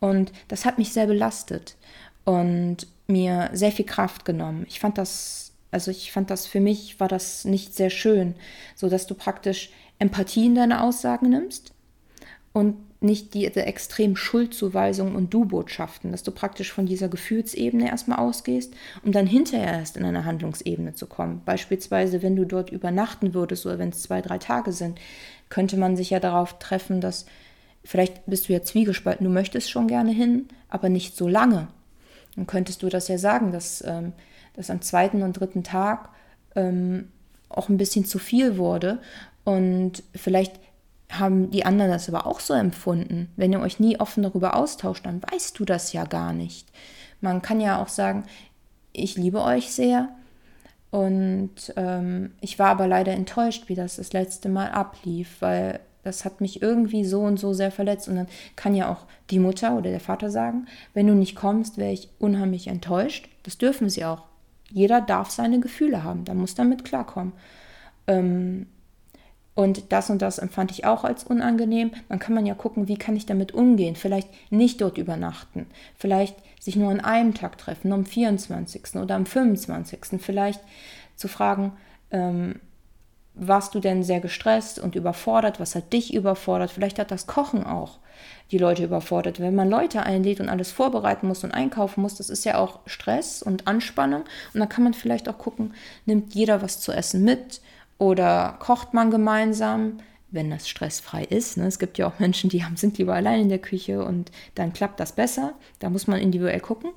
und 0.00 0.32
das 0.48 0.64
hat 0.64 0.78
mich 0.78 0.92
sehr 0.92 1.06
belastet 1.06 1.76
und 2.24 2.86
mir 3.06 3.50
sehr 3.52 3.72
viel 3.72 3.86
Kraft 3.86 4.24
genommen. 4.24 4.66
Ich 4.68 4.80
fand 4.80 4.98
das 4.98 5.53
also 5.74 5.90
ich 5.90 6.12
fand 6.12 6.30
das 6.30 6.46
für 6.46 6.60
mich 6.60 6.98
war 7.00 7.08
das 7.08 7.44
nicht 7.44 7.74
sehr 7.74 7.90
schön, 7.90 8.34
so 8.74 8.88
dass 8.88 9.06
du 9.06 9.14
praktisch 9.14 9.70
Empathie 9.98 10.46
in 10.46 10.54
deine 10.54 10.82
Aussagen 10.82 11.28
nimmst 11.28 11.72
und 12.52 12.76
nicht 13.00 13.34
diese 13.34 13.66
extrem 13.66 14.16
Schuldzuweisungen 14.16 15.14
und 15.14 15.34
Du-Botschaften, 15.34 16.12
dass 16.12 16.22
du 16.22 16.30
praktisch 16.30 16.72
von 16.72 16.86
dieser 16.86 17.08
Gefühlsebene 17.08 17.88
erstmal 17.88 18.18
ausgehst, 18.18 18.72
um 19.04 19.12
dann 19.12 19.26
hinterher 19.26 19.74
erst 19.74 19.96
in 19.96 20.04
eine 20.04 20.24
Handlungsebene 20.24 20.94
zu 20.94 21.06
kommen. 21.06 21.42
Beispielsweise, 21.44 22.22
wenn 22.22 22.34
du 22.34 22.46
dort 22.46 22.70
übernachten 22.70 23.34
würdest 23.34 23.66
oder 23.66 23.78
wenn 23.78 23.90
es 23.90 24.02
zwei, 24.02 24.22
drei 24.22 24.38
Tage 24.38 24.72
sind, 24.72 24.98
könnte 25.50 25.76
man 25.76 25.96
sich 25.96 26.10
ja 26.10 26.20
darauf 26.20 26.58
treffen, 26.58 27.02
dass 27.02 27.26
vielleicht 27.84 28.24
bist 28.26 28.48
du 28.48 28.54
ja 28.54 28.62
zwiegespalten, 28.62 29.26
du 29.26 29.32
möchtest 29.32 29.70
schon 29.70 29.86
gerne 29.86 30.12
hin, 30.12 30.48
aber 30.70 30.88
nicht 30.88 31.14
so 31.16 31.28
lange. 31.28 31.68
Dann 32.36 32.46
könntest 32.46 32.82
du 32.82 32.88
das 32.88 33.08
ja 33.08 33.18
sagen, 33.18 33.52
dass 33.52 33.84
ähm, 33.86 34.12
dass 34.54 34.70
am 34.70 34.82
zweiten 34.82 35.22
und 35.22 35.34
dritten 35.34 35.64
Tag 35.64 36.08
ähm, 36.54 37.08
auch 37.48 37.68
ein 37.68 37.76
bisschen 37.76 38.04
zu 38.04 38.18
viel 38.18 38.56
wurde. 38.56 38.98
Und 39.44 40.02
vielleicht 40.14 40.58
haben 41.10 41.50
die 41.50 41.64
anderen 41.64 41.90
das 41.90 42.08
aber 42.08 42.26
auch 42.26 42.40
so 42.40 42.54
empfunden. 42.54 43.30
Wenn 43.36 43.52
ihr 43.52 43.60
euch 43.60 43.78
nie 43.78 44.00
offen 44.00 44.22
darüber 44.22 44.56
austauscht, 44.56 45.06
dann 45.06 45.22
weißt 45.22 45.58
du 45.58 45.64
das 45.64 45.92
ja 45.92 46.04
gar 46.04 46.32
nicht. 46.32 46.68
Man 47.20 47.42
kann 47.42 47.60
ja 47.60 47.80
auch 47.80 47.88
sagen, 47.88 48.24
ich 48.92 49.16
liebe 49.16 49.42
euch 49.42 49.72
sehr 49.72 50.08
und 50.90 51.72
ähm, 51.76 52.32
ich 52.40 52.58
war 52.58 52.68
aber 52.68 52.86
leider 52.86 53.12
enttäuscht, 53.12 53.68
wie 53.68 53.74
das 53.74 53.96
das 53.96 54.12
letzte 54.12 54.48
Mal 54.48 54.70
ablief, 54.70 55.36
weil 55.40 55.80
das 56.04 56.24
hat 56.24 56.40
mich 56.40 56.62
irgendwie 56.62 57.04
so 57.04 57.22
und 57.22 57.38
so 57.40 57.52
sehr 57.52 57.72
verletzt. 57.72 58.08
Und 58.08 58.16
dann 58.16 58.28
kann 58.54 58.74
ja 58.74 58.92
auch 58.92 59.06
die 59.30 59.40
Mutter 59.40 59.76
oder 59.76 59.90
der 59.90 60.00
Vater 60.00 60.30
sagen, 60.30 60.66
wenn 60.92 61.06
du 61.06 61.14
nicht 61.14 61.34
kommst, 61.34 61.78
wäre 61.78 61.92
ich 61.92 62.10
unheimlich 62.18 62.68
enttäuscht. 62.68 63.28
Das 63.42 63.58
dürfen 63.58 63.90
sie 63.90 64.04
auch. 64.04 64.22
Jeder 64.70 65.00
darf 65.00 65.30
seine 65.30 65.60
Gefühle 65.60 66.02
haben, 66.02 66.24
da 66.24 66.34
muss 66.34 66.54
damit 66.54 66.84
klarkommen. 66.84 67.32
Ähm, 68.06 68.66
und 69.54 69.92
das 69.92 70.10
und 70.10 70.20
das 70.20 70.38
empfand 70.38 70.72
ich 70.72 70.84
auch 70.84 71.04
als 71.04 71.22
unangenehm. 71.22 71.92
Dann 72.08 72.18
kann 72.18 72.34
man 72.34 72.44
ja 72.44 72.54
gucken, 72.54 72.88
wie 72.88 72.96
kann 72.96 73.14
ich 73.14 73.24
damit 73.24 73.52
umgehen. 73.52 73.94
Vielleicht 73.94 74.28
nicht 74.50 74.80
dort 74.80 74.98
übernachten. 74.98 75.66
Vielleicht 75.96 76.36
sich 76.58 76.74
nur 76.74 76.90
an 76.90 77.00
einem 77.00 77.34
Tag 77.34 77.56
treffen, 77.58 77.88
nur 77.88 77.98
am 77.98 78.06
24. 78.06 78.96
oder 78.96 79.14
am 79.14 79.26
25. 79.26 80.20
Vielleicht 80.20 80.60
zu 81.14 81.28
fragen, 81.28 81.72
ähm, 82.10 82.56
warst 83.34 83.74
du 83.74 83.80
denn 83.80 84.02
sehr 84.02 84.20
gestresst 84.20 84.78
und 84.78 84.94
überfordert? 84.94 85.60
Was 85.60 85.74
hat 85.74 85.92
dich 85.92 86.14
überfordert? 86.14 86.70
Vielleicht 86.70 86.98
hat 86.98 87.10
das 87.10 87.26
Kochen 87.26 87.64
auch 87.64 87.98
die 88.50 88.58
Leute 88.58 88.84
überfordert. 88.84 89.40
Wenn 89.40 89.54
man 89.54 89.68
Leute 89.68 90.04
einlädt 90.04 90.40
und 90.40 90.48
alles 90.48 90.70
vorbereiten 90.70 91.26
muss 91.26 91.44
und 91.44 91.52
einkaufen 91.52 92.02
muss, 92.02 92.14
das 92.14 92.30
ist 92.30 92.44
ja 92.44 92.58
auch 92.58 92.80
Stress 92.86 93.42
und 93.42 93.66
Anspannung. 93.66 94.22
Und 94.52 94.60
dann 94.60 94.68
kann 94.68 94.84
man 94.84 94.94
vielleicht 94.94 95.28
auch 95.28 95.38
gucken, 95.38 95.74
nimmt 96.06 96.34
jeder 96.34 96.62
was 96.62 96.80
zu 96.80 96.92
essen 96.92 97.24
mit 97.24 97.60
oder 97.98 98.56
kocht 98.60 98.94
man 98.94 99.10
gemeinsam, 99.10 99.98
wenn 100.30 100.50
das 100.50 100.68
stressfrei 100.68 101.24
ist. 101.24 101.56
Ne? 101.56 101.66
Es 101.66 101.78
gibt 101.78 101.98
ja 101.98 102.06
auch 102.06 102.18
Menschen, 102.18 102.50
die 102.50 102.64
haben, 102.64 102.76
sind 102.76 102.98
lieber 102.98 103.14
allein 103.14 103.42
in 103.42 103.48
der 103.48 103.58
Küche 103.58 104.04
und 104.04 104.30
dann 104.54 104.72
klappt 104.72 105.00
das 105.00 105.12
besser. 105.12 105.54
Da 105.78 105.90
muss 105.90 106.06
man 106.06 106.20
individuell 106.20 106.60
gucken, 106.60 106.90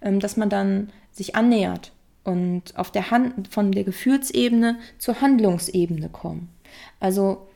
ähm, 0.00 0.20
dass 0.20 0.36
man 0.36 0.48
dann 0.48 0.90
sich 1.12 1.36
annähert 1.36 1.92
und 2.28 2.76
auf 2.76 2.90
der 2.90 3.10
Hand 3.10 3.48
von 3.48 3.72
der 3.72 3.84
Gefühlsebene 3.84 4.78
zur 4.98 5.22
Handlungsebene 5.22 6.10
kommen. 6.10 6.50
Also 7.00 7.48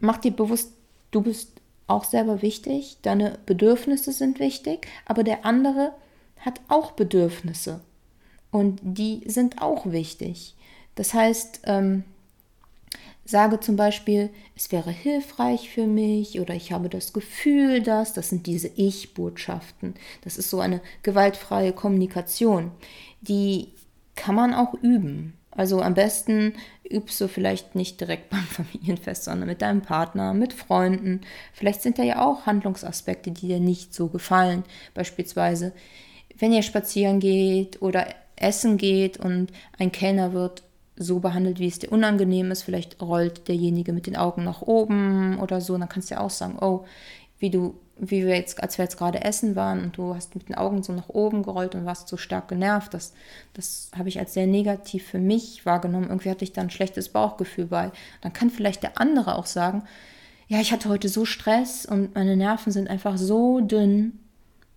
mach 0.00 0.16
dir 0.16 0.30
bewusst, 0.30 0.72
du 1.10 1.20
bist 1.20 1.52
auch 1.86 2.04
selber 2.04 2.40
wichtig, 2.40 2.96
deine 3.02 3.38
Bedürfnisse 3.44 4.12
sind 4.12 4.40
wichtig, 4.40 4.86
aber 5.04 5.22
der 5.22 5.44
andere 5.44 5.92
hat 6.38 6.62
auch 6.68 6.92
Bedürfnisse 6.92 7.80
und 8.50 8.80
die 8.82 9.22
sind 9.26 9.60
auch 9.60 9.84
wichtig. 9.84 10.54
Das 10.94 11.12
heißt, 11.12 11.62
ähm, 11.64 12.04
sage 13.26 13.60
zum 13.60 13.76
Beispiel, 13.76 14.30
es 14.56 14.72
wäre 14.72 14.90
hilfreich 14.90 15.68
für 15.68 15.86
mich 15.86 16.40
oder 16.40 16.54
ich 16.54 16.72
habe 16.72 16.88
das 16.88 17.12
Gefühl, 17.12 17.82
dass, 17.82 18.14
das 18.14 18.30
sind 18.30 18.46
diese 18.46 18.68
Ich-Botschaften. 18.68 19.94
Das 20.22 20.38
ist 20.38 20.48
so 20.48 20.60
eine 20.60 20.80
gewaltfreie 21.02 21.74
Kommunikation. 21.74 22.70
Die 23.20 23.68
kann 24.20 24.34
man 24.34 24.52
auch 24.52 24.74
üben. 24.74 25.32
Also 25.50 25.80
am 25.80 25.94
besten 25.94 26.52
übst 26.88 27.18
du 27.20 27.26
vielleicht 27.26 27.74
nicht 27.74 28.00
direkt 28.00 28.28
beim 28.30 28.44
Familienfest, 28.44 29.24
sondern 29.24 29.48
mit 29.48 29.62
deinem 29.62 29.80
Partner, 29.80 30.34
mit 30.34 30.52
Freunden. 30.52 31.22
Vielleicht 31.54 31.80
sind 31.80 31.98
da 31.98 32.02
ja 32.02 32.22
auch 32.22 32.44
Handlungsaspekte, 32.44 33.30
die 33.30 33.48
dir 33.48 33.60
nicht 33.60 33.94
so 33.94 34.08
gefallen. 34.08 34.64
Beispielsweise, 34.92 35.72
wenn 36.38 36.52
ihr 36.52 36.62
spazieren 36.62 37.18
geht 37.18 37.80
oder 37.80 38.06
essen 38.36 38.76
geht 38.76 39.16
und 39.16 39.52
ein 39.78 39.90
Kellner 39.90 40.34
wird 40.34 40.64
so 40.96 41.20
behandelt, 41.20 41.58
wie 41.58 41.68
es 41.68 41.78
dir 41.78 41.90
unangenehm 41.90 42.50
ist, 42.50 42.62
vielleicht 42.62 43.00
rollt 43.00 43.48
derjenige 43.48 43.94
mit 43.94 44.06
den 44.06 44.16
Augen 44.16 44.44
nach 44.44 44.60
oben 44.60 45.38
oder 45.40 45.62
so, 45.62 45.78
dann 45.78 45.88
kannst 45.88 46.10
du 46.10 46.16
ja 46.16 46.20
auch 46.20 46.30
sagen, 46.30 46.58
oh, 46.60 46.84
wie 47.38 47.48
du 47.48 47.74
wie 48.00 48.26
wir 48.26 48.34
jetzt, 48.34 48.62
als 48.62 48.78
wir 48.78 48.84
jetzt 48.84 48.96
gerade 48.96 49.22
essen 49.22 49.56
waren 49.56 49.82
und 49.84 49.96
du 49.98 50.14
hast 50.14 50.34
mit 50.34 50.48
den 50.48 50.54
Augen 50.54 50.82
so 50.82 50.92
nach 50.92 51.08
oben 51.08 51.42
gerollt 51.42 51.74
und 51.74 51.84
warst 51.84 52.08
so 52.08 52.16
stark 52.16 52.48
genervt, 52.48 52.94
das, 52.94 53.12
das 53.52 53.90
habe 53.96 54.08
ich 54.08 54.18
als 54.18 54.32
sehr 54.32 54.46
negativ 54.46 55.06
für 55.06 55.18
mich 55.18 55.66
wahrgenommen. 55.66 56.08
Irgendwie 56.08 56.30
hatte 56.30 56.44
ich 56.44 56.52
da 56.52 56.62
ein 56.62 56.70
schlechtes 56.70 57.10
Bauchgefühl 57.10 57.66
bei. 57.66 57.92
Dann 58.22 58.32
kann 58.32 58.50
vielleicht 58.50 58.82
der 58.82 58.98
andere 58.98 59.36
auch 59.36 59.46
sagen, 59.46 59.84
ja, 60.48 60.60
ich 60.60 60.72
hatte 60.72 60.88
heute 60.88 61.08
so 61.08 61.24
Stress 61.24 61.86
und 61.86 62.14
meine 62.14 62.36
Nerven 62.36 62.72
sind 62.72 62.88
einfach 62.88 63.18
so 63.18 63.60
dünn. 63.60 64.18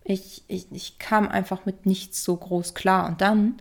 Ich, 0.03 0.43
ich, 0.47 0.67
ich 0.71 0.99
kam 0.99 1.29
einfach 1.29 1.65
mit 1.65 1.85
nichts 1.85 2.23
so 2.23 2.35
groß 2.35 2.73
klar. 2.73 3.07
Und 3.07 3.21
dann 3.21 3.55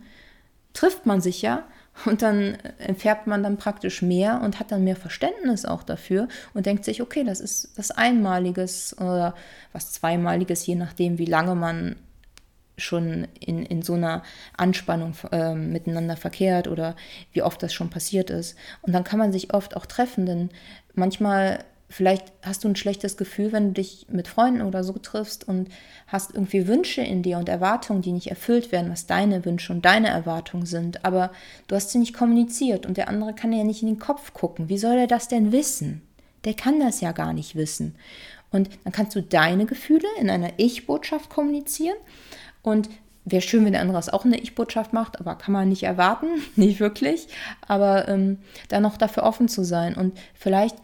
trifft 0.73 1.05
man 1.05 1.21
sich 1.21 1.41
ja 1.41 1.63
und 2.05 2.21
dann 2.21 2.55
entfärbt 2.79 3.27
man 3.27 3.43
dann 3.43 3.57
praktisch 3.57 4.01
mehr 4.01 4.41
und 4.41 4.59
hat 4.59 4.71
dann 4.71 4.83
mehr 4.83 4.95
Verständnis 4.95 5.65
auch 5.65 5.83
dafür 5.83 6.27
und 6.53 6.65
denkt 6.65 6.85
sich, 6.85 7.01
okay, 7.01 7.23
das 7.23 7.39
ist 7.39 7.77
das 7.77 7.91
Einmaliges 7.91 8.97
oder 8.99 9.35
was 9.71 9.91
Zweimaliges, 9.91 10.65
je 10.65 10.75
nachdem, 10.75 11.17
wie 11.17 11.25
lange 11.25 11.55
man 11.55 11.95
schon 12.77 13.27
in, 13.39 13.63
in 13.63 13.83
so 13.83 13.93
einer 13.93 14.23
Anspannung 14.57 15.13
äh, 15.31 15.53
miteinander 15.53 16.17
verkehrt 16.17 16.67
oder 16.67 16.95
wie 17.31 17.43
oft 17.43 17.61
das 17.61 17.73
schon 17.73 17.91
passiert 17.91 18.31
ist. 18.31 18.57
Und 18.81 18.93
dann 18.93 19.03
kann 19.03 19.19
man 19.19 19.31
sich 19.31 19.53
oft 19.53 19.75
auch 19.75 19.85
treffen, 19.85 20.25
denn 20.25 20.49
manchmal 20.95 21.63
Vielleicht 21.93 22.33
hast 22.41 22.63
du 22.63 22.69
ein 22.69 22.75
schlechtes 22.75 23.17
Gefühl, 23.17 23.51
wenn 23.51 23.67
du 23.67 23.73
dich 23.73 24.07
mit 24.09 24.27
Freunden 24.27 24.63
oder 24.63 24.83
so 24.83 24.93
triffst 24.93 25.47
und 25.47 25.69
hast 26.07 26.33
irgendwie 26.33 26.67
Wünsche 26.67 27.01
in 27.01 27.21
dir 27.21 27.37
und 27.37 27.47
Erwartungen, 27.47 28.01
die 28.01 28.13
nicht 28.13 28.31
erfüllt 28.31 28.71
werden, 28.71 28.91
was 28.91 29.05
deine 29.05 29.45
Wünsche 29.45 29.71
und 29.71 29.85
deine 29.85 30.07
Erwartungen 30.07 30.65
sind. 30.65 31.05
Aber 31.05 31.31
du 31.67 31.75
hast 31.75 31.91
sie 31.91 31.99
nicht 31.99 32.15
kommuniziert 32.15 32.87
und 32.87 32.97
der 32.97 33.09
andere 33.09 33.35
kann 33.35 33.53
ja 33.53 33.63
nicht 33.63 33.83
in 33.83 33.89
den 33.89 33.99
Kopf 33.99 34.33
gucken. 34.33 34.69
Wie 34.69 34.79
soll 34.79 34.97
er 34.97 35.05
das 35.05 35.27
denn 35.27 35.51
wissen? 35.51 36.01
Der 36.45 36.55
kann 36.55 36.79
das 36.79 36.99
ja 36.99 37.11
gar 37.11 37.31
nicht 37.31 37.55
wissen. 37.55 37.93
Und 38.49 38.71
dann 38.83 38.91
kannst 38.91 39.15
du 39.15 39.21
deine 39.21 39.67
Gefühle 39.67 40.07
in 40.19 40.31
einer 40.31 40.53
Ich-Botschaft 40.57 41.29
kommunizieren. 41.29 41.97
Und 42.63 42.89
wäre 43.23 43.43
schön, 43.43 43.65
wenn 43.65 43.73
der 43.73 43.81
andere 43.81 43.99
es 43.99 44.09
auch 44.09 44.25
eine 44.25 44.39
Ich-Botschaft 44.39 44.93
macht, 44.93 45.19
aber 45.19 45.35
kann 45.35 45.53
man 45.53 45.69
nicht 45.69 45.83
erwarten, 45.83 46.25
nicht 46.55 46.79
wirklich. 46.79 47.27
Aber 47.67 48.07
ähm, 48.07 48.39
dann 48.69 48.81
noch 48.81 48.97
dafür 48.97 49.21
offen 49.21 49.47
zu 49.47 49.63
sein 49.63 49.93
und 49.93 50.17
vielleicht 50.33 50.77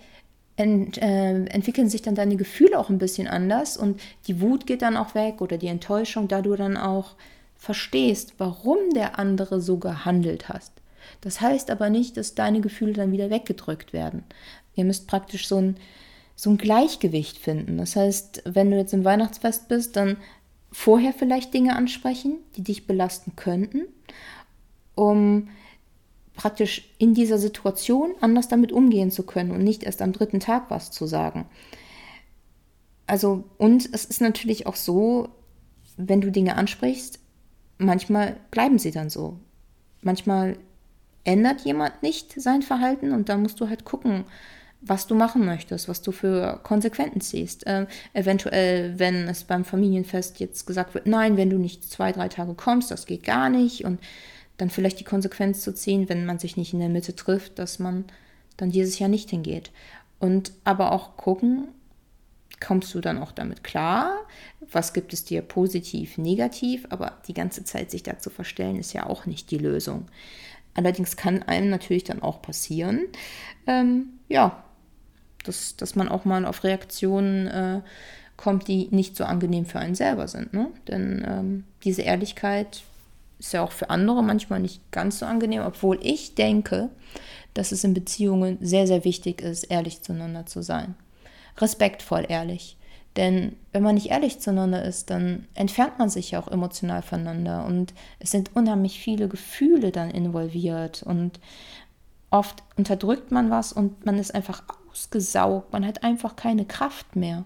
ent, 0.60 0.98
äh, 0.98 1.46
entwickeln 1.46 1.90
sich 1.90 2.02
dann 2.02 2.16
deine 2.16 2.36
Gefühle 2.36 2.78
auch 2.78 2.90
ein 2.90 2.98
bisschen 2.98 3.28
anders 3.28 3.78
und 3.78 4.00
die 4.28 4.42
Wut 4.42 4.68
geht 4.68 4.82
dann 4.82 4.98
auch 4.98 5.16
weg 5.16 5.42
oder 5.42 5.58
die 5.58 5.68
Enttäuschung, 5.68 6.28
da 6.28 6.42
du 6.42 6.56
dann 6.56 6.78
auch 6.78 7.16
verstehst, 7.56 8.34
warum 8.38 8.78
der 8.94 9.18
andere 9.20 9.62
so 9.62 9.78
gehandelt 9.78 10.50
hast. 10.50 10.74
Das 11.22 11.42
heißt 11.42 11.72
aber 11.72 11.90
nicht, 11.90 12.18
dass 12.18 12.36
deine 12.36 12.62
Gefühle 12.62 12.94
dann 12.94 13.12
wieder 13.12 13.30
weggedrückt 13.30 13.94
werden. 13.94 14.24
Ihr 14.76 14.86
müsst 14.86 15.08
praktisch 15.08 15.48
so 15.48 15.58
ein, 15.58 15.78
so 16.36 16.50
ein 16.50 16.58
Gleichgewicht 16.58 17.38
finden. 17.38 17.78
Das 17.78 17.96
heißt, 17.96 18.44
wenn 18.46 18.72
du 18.72 18.78
jetzt 18.78 18.94
im 18.94 19.04
Weihnachtsfest 19.04 19.68
bist, 19.68 19.96
dann 19.96 20.18
vorher 20.72 21.14
vielleicht 21.14 21.54
Dinge 21.54 21.76
ansprechen, 21.76 22.38
die 22.56 22.64
dich 22.64 22.86
belasten 22.86 23.36
könnten, 23.36 23.88
um 24.96 25.50
praktisch 26.40 26.90
in 27.00 27.14
dieser 27.14 27.38
Situation 27.38 28.16
anders 28.22 28.48
damit 28.48 28.72
umgehen 28.72 29.12
zu 29.12 29.24
können 29.24 29.52
und 29.52 29.62
nicht 29.62 29.84
erst 29.84 30.02
am 30.02 30.14
dritten 30.14 30.40
Tag 30.40 30.70
was 30.70 30.90
zu 30.90 31.06
sagen. 31.06 31.46
Also, 33.08 33.44
und 33.58 33.90
es 33.92 34.06
ist 34.06 34.22
natürlich 34.22 34.66
auch 34.66 34.78
so, 34.78 35.28
wenn 35.98 36.22
du 36.22 36.32
Dinge 36.32 36.56
ansprichst, 36.56 37.20
manchmal 37.78 38.38
bleiben 38.52 38.80
sie 38.80 38.92
dann 38.92 39.10
so. 39.10 39.38
Manchmal 40.02 40.58
ändert 41.26 41.66
jemand 41.66 42.02
nicht 42.04 42.40
sein 42.40 42.62
Verhalten 42.62 43.12
und 43.12 43.28
dann 43.28 43.42
musst 43.42 43.60
du 43.60 43.68
halt 43.68 43.84
gucken, 43.84 44.24
was 44.80 45.08
du 45.08 45.16
machen 45.16 45.46
möchtest, 45.46 45.90
was 45.90 46.02
du 46.02 46.14
für 46.14 46.62
Konsequenzen 46.64 47.20
ziehst. 47.20 47.68
Äh, 47.68 47.86
eventuell, 48.14 48.98
wenn 48.98 49.28
es 49.28 49.44
beim 49.44 49.66
Familienfest 49.66 50.40
jetzt 50.40 50.66
gesagt 50.66 50.94
wird, 50.94 51.06
nein, 51.06 51.36
wenn 51.36 51.50
du 51.50 51.58
nicht 51.58 51.84
zwei, 51.84 52.14
drei 52.14 52.30
Tage 52.30 52.54
kommst, 52.54 52.92
das 52.92 53.06
geht 53.06 53.26
gar 53.26 53.50
nicht 53.50 53.84
und 53.84 54.00
dann 54.60 54.70
vielleicht 54.70 55.00
die 55.00 55.06
Konsequenz 55.06 55.62
zu 55.62 55.74
ziehen, 55.74 56.10
wenn 56.10 56.26
man 56.26 56.38
sich 56.38 56.58
nicht 56.58 56.74
in 56.74 56.80
der 56.80 56.90
Mitte 56.90 57.16
trifft, 57.16 57.58
dass 57.58 57.80
man 57.80 58.06
dann 58.58 58.72
dieses 58.72 59.00
Jahr 59.00 59.10
nicht 59.10 59.30
hingeht. 59.30 59.72
Und 60.20 60.52
aber 60.66 60.92
auch 60.92 61.16
gucken, 61.16 61.70
kommst 62.60 62.94
du 62.94 63.00
dann 63.00 63.18
auch 63.18 63.32
damit 63.32 63.64
klar? 63.64 64.18
Was 64.72 64.92
gibt 64.92 65.14
es 65.14 65.24
dir 65.24 65.42
positiv, 65.42 66.18
negativ? 66.18 66.86
Aber 66.90 67.14
die 67.28 67.34
ganze 67.34 67.64
Zeit 67.64 67.90
sich 67.90 68.04
dazu 68.04 68.30
verstellen, 68.30 68.76
ist 68.76 68.92
ja 68.92 69.08
auch 69.08 69.26
nicht 69.26 69.50
die 69.50 69.58
Lösung. 69.58 70.08
Allerdings 70.74 71.16
kann 71.16 71.42
einem 71.44 71.70
natürlich 71.70 72.04
dann 72.04 72.22
auch 72.22 72.42
passieren, 72.42 73.06
ähm, 73.66 74.08
ja, 74.28 74.64
dass, 75.46 75.78
dass 75.78 75.96
man 75.96 76.10
auch 76.10 76.26
mal 76.26 76.46
auf 76.46 76.66
Reaktionen 76.66 77.48
äh, 77.48 77.82
kommt, 78.36 78.68
die 78.68 78.90
nicht 78.92 79.16
so 79.16 79.24
angenehm 79.24 79.66
für 79.66 79.80
einen 79.80 79.96
selber 79.96 80.28
sind. 80.28 80.54
Ne? 80.54 80.68
Denn 80.90 81.26
ähm, 81.26 81.64
diese 81.84 82.02
Ehrlichkeit 82.02 82.84
ist 83.40 83.54
ja 83.54 83.64
auch 83.64 83.72
für 83.72 83.90
andere 83.90 84.22
manchmal 84.22 84.60
nicht 84.60 84.92
ganz 84.92 85.20
so 85.20 85.26
angenehm, 85.26 85.64
obwohl 85.66 85.98
ich 86.02 86.36
denke, 86.36 86.90
dass 87.54 87.72
es 87.72 87.84
in 87.84 87.94
Beziehungen 87.94 88.58
sehr, 88.62 88.86
sehr 88.86 89.06
wichtig 89.06 89.42
ist, 89.42 89.64
ehrlich 89.64 90.02
zueinander 90.02 90.46
zu 90.46 90.62
sein. 90.62 90.96
Respektvoll 91.58 92.26
ehrlich. 92.28 92.78
Denn 93.16 93.56
wenn 93.72 93.84
man 93.84 93.96
nicht 93.96 94.12
ehrlich 94.12 94.40
zueinander 94.40 94.84
ist, 94.84 95.10
dann 95.10 95.48
entfernt 95.56 95.98
man 95.98 96.10
sich 96.10 96.32
ja 96.32 96.40
auch 96.40 96.48
emotional 96.48 97.02
voneinander 97.02 97.66
und 97.66 97.94
es 98.20 98.32
sind 98.32 98.56
unheimlich 98.56 99.00
viele 99.00 99.28
Gefühle 99.28 99.92
dann 99.92 100.12
involviert 100.12 101.04
und 101.04 101.40
oft 102.30 102.64
unterdrückt 102.78 103.32
man 103.32 103.50
was 103.50 103.74
und 103.74 104.06
man 104.06 104.20
ist 104.20 104.36
einfach 104.36 104.64
ausgesaugt, 104.90 105.74
man 105.74 105.86
hat 105.86 106.04
einfach 106.04 106.36
keine 106.36 106.66
Kraft 106.66 107.16
mehr. 107.16 107.46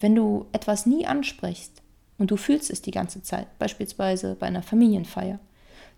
Wenn 0.00 0.14
du 0.14 0.46
etwas 0.52 0.86
nie 0.86 1.06
ansprichst, 1.06 1.79
und 2.20 2.30
du 2.30 2.36
fühlst 2.36 2.70
es 2.70 2.82
die 2.82 2.90
ganze 2.90 3.22
Zeit, 3.22 3.46
beispielsweise 3.58 4.36
bei 4.38 4.46
einer 4.46 4.62
Familienfeier, 4.62 5.40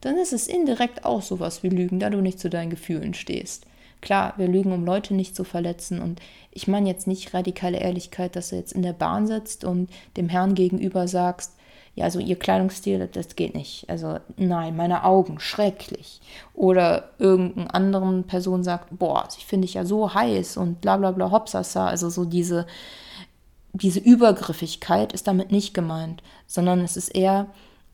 dann 0.01 0.17
ist 0.17 0.33
es 0.33 0.47
indirekt 0.47 1.05
auch 1.05 1.21
sowas 1.21 1.63
wie 1.63 1.69
Lügen, 1.69 2.01
da 2.01 2.11
du 2.11 2.21
nicht 2.21 2.39
zu 2.39 2.49
deinen 2.49 2.71
Gefühlen 2.71 3.13
stehst. 3.13 3.67
Klar, 4.01 4.35
wir 4.37 4.49
lügen, 4.49 4.73
um 4.73 4.85
Leute 4.85 5.15
nicht 5.15 5.37
zu 5.37 5.45
verletzen. 5.45 6.01
Und 6.01 6.21
ich 6.51 6.67
meine 6.67 6.89
jetzt 6.89 7.07
nicht 7.07 7.35
radikale 7.35 7.79
Ehrlichkeit, 7.79 8.35
dass 8.35 8.49
du 8.49 8.57
jetzt 8.57 8.73
in 8.73 8.83
der 8.83 8.93
Bahn 8.93 9.27
sitzt 9.27 9.65
und 9.65 9.91
dem 10.17 10.29
Herrn 10.29 10.55
gegenüber 10.55 11.07
sagst, 11.07 11.53
ja, 11.95 12.05
also 12.05 12.21
ihr 12.21 12.39
Kleidungsstil, 12.39 13.07
das 13.13 13.37
geht 13.37 13.55
nicht. 13.55 13.89
Also 13.91 14.19
nein, 14.37 14.77
meine 14.77 15.05
Augen, 15.05 15.39
schrecklich. 15.41 16.21
Oder 16.55 17.11
irgendeine 17.19 17.75
andere 17.75 18.23
Person 18.23 18.65
sagt, 18.65 18.97
boah, 18.99 19.29
ich 19.37 19.45
finde 19.45 19.67
dich 19.67 19.75
ja 19.75 19.85
so 19.85 20.15
heiß 20.15 20.57
und 20.57 20.81
bla 20.81 20.97
bla 20.97 21.11
bla 21.11 21.31
hopsasa. 21.31 21.87
Also 21.87 22.09
so 22.09 22.25
diese, 22.25 22.67
diese 23.73 24.01
Übergriffigkeit 24.01 25.13
ist 25.13 25.27
damit 25.27 25.51
nicht 25.51 25.75
gemeint, 25.75 26.23
sondern 26.47 26.81
es 26.81 26.97
ist 26.97 27.09
eher 27.09 27.47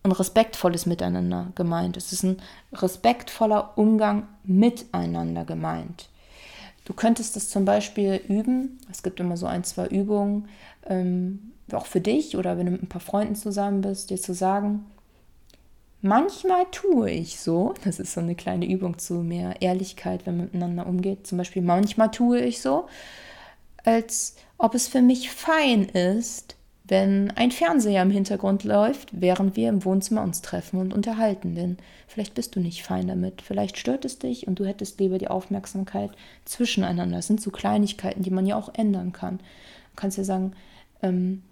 ein 0.03 0.13
respektvolles 0.13 0.87
Miteinander 0.87 1.53
gemeint. 1.55 1.97
Es 1.97 2.13
ist 2.13 2.25
ein 2.25 2.39
respektvoller 2.73 3.77
Umgang 3.77 4.27
miteinander 4.45 5.45
gemeint. 5.45 6.09
Du 6.85 6.95
könntest 6.95 7.37
das 7.37 7.51
zum 7.51 7.65
Beispiel 7.65 8.21
üben. 8.29 8.79
Es 8.91 9.03
gibt 9.03 9.21
immer 9.21 9.37
so 9.37 9.47
ein, 9.47 9.65
zwei 9.65 9.87
Übungen, 9.87 10.49
ähm, 10.87 11.53
auch 11.73 11.87
für 11.87 12.01
dich 12.01 12.37
oder 12.37 12.57
wenn 12.57 12.67
du 12.67 12.73
mit 12.73 12.83
ein 12.83 12.89
paar 12.89 13.01
Freunden 13.01 13.35
zusammen 13.35 13.83
bist, 13.83 14.11
dir 14.11 14.17
zu 14.17 14.33
sagen, 14.33 14.87
manchmal 16.01 16.65
tue 16.71 17.11
ich 17.11 17.39
so, 17.41 17.75
das 17.85 17.99
ist 17.99 18.15
so 18.15 18.21
eine 18.21 18.35
kleine 18.35 18.67
Übung 18.67 18.99
zu 18.99 19.15
mehr 19.15 19.61
Ehrlichkeit, 19.61 20.25
wenn 20.25 20.39
man 20.39 20.47
miteinander 20.47 20.87
umgeht. 20.87 21.27
Zum 21.27 21.37
Beispiel, 21.37 21.61
manchmal 21.61 22.11
tue 22.11 22.41
ich 22.41 22.63
so, 22.63 22.89
als 23.89 24.37
ob 24.59 24.75
es 24.75 24.87
für 24.87 25.01
mich 25.01 25.31
fein 25.31 25.85
ist, 25.85 26.57
wenn 26.85 27.31
ein 27.33 27.51
Fernseher 27.51 28.03
im 28.03 28.11
Hintergrund 28.11 28.65
läuft, 28.65 29.09
während 29.19 29.57
wir 29.57 29.71
im 29.71 29.85
Wohnzimmer 29.85 30.23
uns 30.23 30.43
treffen 30.43 30.79
und 30.79 30.93
unterhalten. 30.93 31.55
Denn 31.55 31.79
vielleicht 32.07 32.35
bist 32.35 32.55
du 32.55 32.61
nicht 32.61 32.83
fein 32.83 33.09
damit, 33.09 33.41
vielleicht 33.41 33.79
stört 33.79 34.05
es 34.05 34.19
dich 34.19 34.47
und 34.47 34.59
du 34.59 34.67
hättest 34.67 35.01
lieber 35.01 35.17
die 35.17 35.29
Aufmerksamkeit 35.29 36.11
zwischeneinander. 36.45 37.17
Das 37.17 37.27
sind 37.27 37.41
so 37.41 37.51
Kleinigkeiten, 37.51 38.23
die 38.23 38.31
man 38.31 38.47
ja 38.47 38.57
auch 38.57 38.75
ändern 38.75 39.13
kann. 39.13 39.39
Du 39.39 39.97
kannst 39.97 40.19
ja 40.19 40.25
sagen, 40.25 40.53
ähm, 41.03 41.43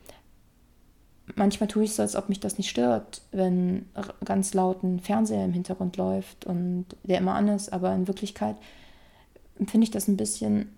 manchmal 1.36 1.68
tue 1.68 1.84
ich 1.84 1.94
so, 1.94 2.02
als 2.02 2.16
ob 2.16 2.28
mich 2.28 2.40
das 2.40 2.58
nicht 2.58 2.68
stört, 2.68 3.22
wenn 3.32 3.86
ganz 4.24 4.52
laut 4.52 4.82
ein 4.82 5.00
Fernseher 5.00 5.44
im 5.44 5.54
Hintergrund 5.54 5.96
läuft 5.96 6.44
und 6.44 6.84
der 7.02 7.18
immer 7.18 7.34
an 7.34 7.48
ist, 7.48 7.72
aber 7.72 7.94
in 7.94 8.08
Wirklichkeit 8.08 8.56
finde 9.66 9.84
ich 9.84 9.90
das 9.90 10.06
ein 10.06 10.18
bisschen 10.18 10.75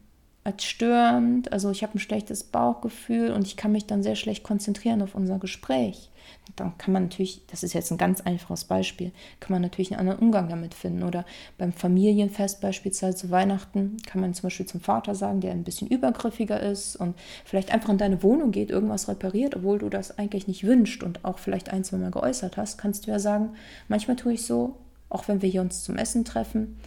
als 0.49 0.65
störend. 0.65 1.53
Also 1.53 1.71
ich 1.71 1.83
habe 1.83 1.95
ein 1.95 2.01
schlechtes 2.01 2.43
Bauchgefühl 2.43 3.33
und 3.33 3.47
ich 3.47 3.57
kann 3.57 3.71
mich 3.71 3.87
dann 3.87 4.03
sehr 4.03 4.17
schlecht 4.17 4.43
konzentrieren 4.43 5.03
auf 5.03 5.15
unser 5.15 5.39
Gespräch. 5.39 6.09
Dann 6.57 6.77
kann 6.79 6.93
man 6.93 7.05
natürlich, 7.05 7.43
das 7.51 7.63
ist 7.63 7.75
jetzt 7.75 7.91
ein 7.91 7.99
ganz 7.99 8.23
einfaches 8.23 8.65
Beispiel, 8.65 9.13
kann 9.41 9.53
man 9.53 9.61
natürlich 9.63 9.93
einen 9.93 10.01
anderen 10.01 10.21
Umgang 10.21 10.49
damit 10.49 10.73
finden. 10.73 11.03
Oder 11.03 11.27
beim 11.59 11.73
Familienfest 11.73 12.63
beispielsweise 12.63 13.17
zu 13.17 13.31
Weihnachten 13.31 13.99
kann 14.07 14.23
man 14.23 14.33
zum 14.33 14.45
Beispiel 14.45 14.67
zum 14.67 14.81
Vater 14.81 15.15
sagen, 15.15 15.41
der 15.41 15.53
ein 15.53 15.65
bisschen 15.65 15.89
übergriffiger 15.89 16.61
ist 16.61 16.97
und 16.97 17.15
vielleicht 17.45 17.73
einfach 17.73 17.91
in 17.91 17.99
deine 17.99 18.23
Wohnung 18.23 18.51
geht, 18.51 18.71
irgendwas 18.71 19.09
repariert, 19.09 19.55
obwohl 19.55 19.79
du 19.79 19.91
das 19.91 20.19
eigentlich 20.19 20.49
nicht 20.49 20.65
wünschst 20.65 21.03
und 21.03 21.25
auch 21.25 21.39
vielleicht 21.39 21.71
ein, 21.71 21.85
zwei 21.85 21.99
Mal 21.99 22.11
geäußert 22.11 22.57
hast, 22.57 22.79
kannst 22.79 23.07
du 23.07 23.11
ja 23.11 23.19
sagen, 23.19 23.51
manchmal 23.89 24.17
tue 24.17 24.33
ich 24.33 24.47
so, 24.47 24.77
auch 25.11 25.29
wenn 25.29 25.43
wir 25.43 25.51
hier 25.51 25.61
uns 25.61 25.85
zum 25.85 25.97
Essen 25.97 26.25
treffen, 26.25 26.79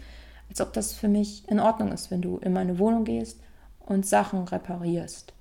als 0.48 0.60
ob 0.60 0.72
das 0.72 0.92
für 0.92 1.08
mich 1.08 1.48
in 1.48 1.60
Ordnung 1.60 1.92
ist, 1.92 2.10
wenn 2.10 2.22
du 2.22 2.38
in 2.38 2.52
meine 2.52 2.78
Wohnung 2.80 3.04
gehst 3.04 3.38
und 3.86 4.06
Sachen 4.06 4.44
reparierst. 4.44 5.32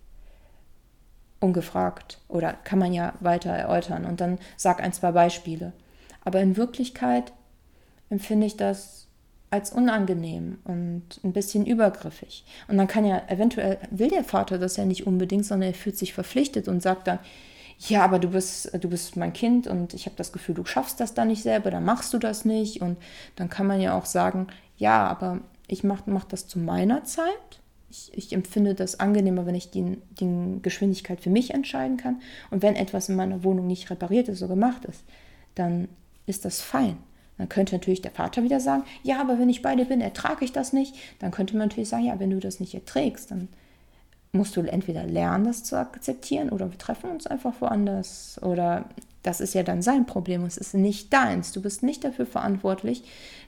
Ungefragt. 1.40 2.20
Oder 2.28 2.54
kann 2.54 2.80
man 2.80 2.94
ja 2.94 3.14
weiter 3.20 3.52
erläutern 3.52 4.06
und 4.06 4.22
dann 4.22 4.40
sag 4.58 4.82
ein, 4.82 4.94
zwei 4.94 5.12
Beispiele. 5.12 5.74
Aber 6.24 6.40
in 6.40 6.58
Wirklichkeit 6.58 7.34
empfinde 8.10 8.46
ich 8.46 8.58
das 8.58 9.08
als 9.50 9.74
unangenehm 9.74 10.60
und 10.64 11.20
ein 11.24 11.34
bisschen 11.34 11.66
übergriffig. 11.66 12.46
Und 12.68 12.78
dann 12.78 12.88
kann 12.88 13.06
ja 13.06 13.22
eventuell, 13.28 13.80
will 13.90 14.10
der 14.10 14.24
Vater 14.24 14.58
das 14.58 14.78
ja 14.78 14.86
nicht 14.86 15.06
unbedingt, 15.06 15.46
sondern 15.46 15.70
er 15.70 15.76
fühlt 15.76 15.98
sich 15.98 16.14
verpflichtet 16.14 16.68
und 16.68 16.82
sagt 16.82 17.08
dann, 17.08 17.20
ja, 17.80 18.04
aber 18.04 18.20
du 18.20 18.30
bist, 18.30 18.72
du 18.80 18.90
bist 18.90 19.18
mein 19.18 19.34
Kind 19.34 19.68
und 19.68 19.94
ich 19.94 20.06
habe 20.06 20.16
das 20.16 20.32
Gefühl, 20.32 20.56
du 20.56 20.66
schaffst 20.66 21.00
das 21.00 21.14
dann 21.14 21.30
nicht 21.30 21.42
selber, 21.42 21.72
dann 21.72 21.84
machst 21.84 22.14
du 22.14 22.20
das 22.20 22.46
nicht. 22.46 22.82
Und 22.82 22.98
dann 23.36 23.50
kann 23.50 23.68
man 23.68 23.82
ja 23.82 23.98
auch 23.98 24.06
sagen, 24.06 24.48
ja, 24.78 25.08
aber 25.08 25.40
ich 25.68 25.84
mache 25.84 26.04
mach 26.06 26.26
das 26.26 26.48
zu 26.48 26.60
meiner 26.60 27.04
Zeit 27.04 27.61
ich, 27.92 28.12
ich, 28.14 28.34
empfinde 28.34 28.74
das 28.74 29.00
angenehmer, 29.00 29.46
wenn 29.46 29.56
ich 29.56 29.70
die, 29.70 29.98
die 30.20 30.60
Geschwindigkeit 30.62 31.20
für 31.20 31.30
mich 31.30 31.54
entscheiden 31.54 31.98
kann. 31.98 32.22
Und 32.50 32.62
wenn 32.62 32.76
etwas 32.76 33.10
in 33.10 33.16
meiner 33.16 33.44
Wohnung 33.44 33.68
nicht 33.68 33.90
repariert 33.90 34.30
ist 34.30 34.42
oder 34.42 34.56
gemacht 34.56 34.86
ist, 34.86 35.04
dann 35.56 35.90
ist 36.26 36.46
das 36.46 36.62
fein. 36.62 36.98
Dann 37.38 37.50
könnte 37.50 37.76
natürlich 37.76 38.02
der 38.02 38.12
Vater 38.12 38.44
wieder 38.44 38.60
sagen, 38.60 38.84
ja, 39.04 39.20
aber 39.20 39.40
wenn 39.40 39.50
ich 39.50 39.62
bei 39.62 39.76
dir 39.76 39.86
bin, 39.86 40.00
ertrage 40.00 40.46
ich 40.46 40.54
das 40.54 40.74
nicht. 40.74 40.96
Dann 41.20 41.32
könnte 41.32 41.58
man 41.58 41.68
natürlich 41.68 41.90
sagen, 41.90 42.06
ja, 42.06 42.20
wenn 42.20 42.30
du 42.30 42.40
das 42.40 42.60
nicht 42.60 42.74
erträgst, 42.74 43.32
dann 43.32 43.50
musst 44.32 44.56
du 44.56 44.62
entweder 44.62 45.04
lernen, 45.04 45.46
das 45.46 45.64
zu 45.64 45.78
akzeptieren 45.78 46.50
oder 46.50 46.72
wir 46.72 46.78
treffen 46.78 47.10
uns 47.10 47.28
einfach 47.28 47.54
woanders. 47.60 48.40
Oder 48.42 48.86
das 49.24 49.42
ist 49.42 49.54
ja 49.54 49.64
dann 49.64 49.82
sein 49.82 50.06
Problem, 50.06 50.46
es 50.46 50.58
ist 50.58 50.74
nicht 50.74 51.12
deins. 51.12 51.52
Du 51.52 51.62
bist 51.62 51.84
nicht 51.84 52.04
dafür 52.04 52.26
verantwortlich, 52.26 53.04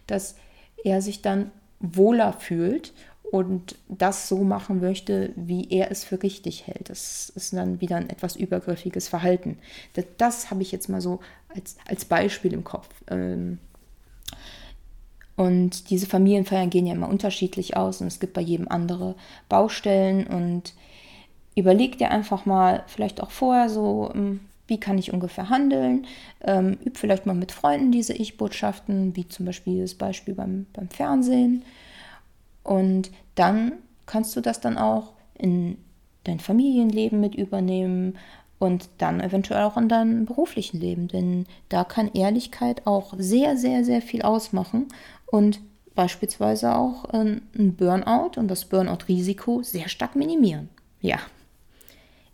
dass 0.07 0.35
er 0.83 1.01
sich 1.01 1.21
dann 1.21 1.51
wohler 1.79 2.33
fühlt 2.33 2.93
und 3.33 3.75
das 3.89 4.27
so 4.29 4.43
machen 4.43 4.79
möchte, 4.79 5.33
wie 5.35 5.67
er 5.71 5.89
es 5.91 6.03
für 6.03 6.21
richtig 6.21 6.67
hält. 6.67 6.89
Das 6.89 7.29
ist 7.31 7.53
dann 7.53 7.81
wieder 7.81 7.95
ein 7.97 8.09
etwas 8.09 8.35
übergriffiges 8.35 9.07
Verhalten. 9.09 9.57
Das, 9.93 10.05
das 10.17 10.51
habe 10.51 10.61
ich 10.61 10.71
jetzt 10.71 10.87
mal 10.87 11.01
so 11.01 11.19
als, 11.49 11.77
als 11.87 12.05
Beispiel 12.05 12.53
im 12.53 12.63
Kopf. 12.63 12.89
Ähm, 13.09 13.57
Und 15.35 15.89
diese 15.89 16.05
Familienfeiern 16.05 16.69
gehen 16.69 16.85
ja 16.85 16.93
immer 16.93 17.09
unterschiedlich 17.09 17.75
aus 17.75 18.01
und 18.01 18.07
es 18.07 18.19
gibt 18.19 18.33
bei 18.33 18.41
jedem 18.41 18.67
andere 18.67 19.15
Baustellen 19.49 20.27
und 20.27 20.73
überleg 21.55 21.97
dir 21.97 22.11
einfach 22.11 22.45
mal, 22.45 22.83
vielleicht 22.87 23.21
auch 23.21 23.31
vorher 23.31 23.69
so, 23.69 24.11
hm, 24.13 24.41
wie 24.67 24.79
kann 24.79 24.97
ich 24.97 25.13
ungefähr 25.13 25.49
handeln? 25.49 26.07
Ähm, 26.41 26.77
üb 26.85 26.97
vielleicht 26.97 27.25
mal 27.25 27.35
mit 27.35 27.51
Freunden 27.51 27.91
diese 27.91 28.13
Ich-Botschaften, 28.13 29.15
wie 29.15 29.27
zum 29.27 29.45
Beispiel 29.45 29.81
das 29.81 29.95
Beispiel 29.95 30.35
beim, 30.35 30.67
beim 30.73 30.89
Fernsehen. 30.89 31.63
Und 32.63 33.11
dann 33.35 33.73
kannst 34.05 34.35
du 34.35 34.41
das 34.41 34.61
dann 34.61 34.77
auch 34.77 35.13
in 35.33 35.77
dein 36.23 36.39
Familienleben 36.39 37.19
mit 37.19 37.35
übernehmen 37.35 38.17
und 38.59 38.89
dann 38.97 39.19
eventuell 39.19 39.63
auch 39.63 39.75
in 39.75 39.89
deinem 39.89 40.25
beruflichen 40.25 40.79
Leben. 40.79 41.07
Denn 41.07 41.45
da 41.69 41.83
kann 41.83 42.13
Ehrlichkeit 42.13 42.87
auch 42.87 43.13
sehr, 43.17 43.57
sehr, 43.57 43.83
sehr 43.83 44.01
viel 44.01 44.21
ausmachen 44.21 44.87
und 45.25 45.59
beispielsweise 45.95 46.75
auch 46.75 47.05
ein 47.05 47.41
Burnout 47.53 48.37
und 48.37 48.47
das 48.47 48.65
Burnout-Risiko 48.65 49.63
sehr 49.63 49.89
stark 49.89 50.15
minimieren. 50.15 50.69
Ja, 51.01 51.19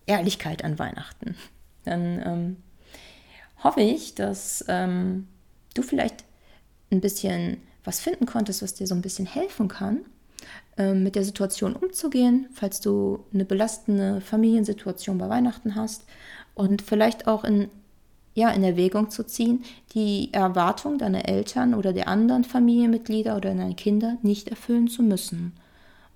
Ehrlichkeit 0.05 0.63
an 0.63 0.79
Weihnachten. 0.79 1.35
Dann 1.85 2.21
ähm, 2.25 2.57
hoffe 3.63 3.81
ich, 3.81 4.15
dass 4.15 4.63
ähm, 4.67 5.27
du 5.73 5.81
vielleicht 5.81 6.23
ein 6.91 7.01
bisschen 7.01 7.57
was 7.83 7.99
finden 7.99 8.25
konntest, 8.25 8.61
was 8.61 8.75
dir 8.75 8.87
so 8.87 8.95
ein 8.95 9.01
bisschen 9.01 9.25
helfen 9.25 9.67
kann, 9.67 10.01
mit 10.79 11.15
der 11.15 11.23
Situation 11.23 11.75
umzugehen, 11.75 12.47
falls 12.53 12.79
du 12.79 13.25
eine 13.33 13.45
belastende 13.45 14.21
Familiensituation 14.21 15.17
bei 15.17 15.29
Weihnachten 15.29 15.75
hast 15.75 16.05
und 16.55 16.81
vielleicht 16.81 17.27
auch 17.27 17.43
in, 17.43 17.69
ja, 18.33 18.49
in 18.49 18.63
Erwägung 18.63 19.09
zu 19.09 19.25
ziehen, 19.25 19.63
die 19.93 20.33
Erwartung 20.33 20.97
deiner 20.97 21.27
Eltern 21.27 21.73
oder 21.73 21.93
der 21.93 22.07
anderen 22.07 22.43
Familienmitglieder 22.43 23.35
oder 23.35 23.49
deiner 23.49 23.73
Kinder 23.73 24.17
nicht 24.21 24.49
erfüllen 24.49 24.87
zu 24.87 25.03
müssen. 25.03 25.53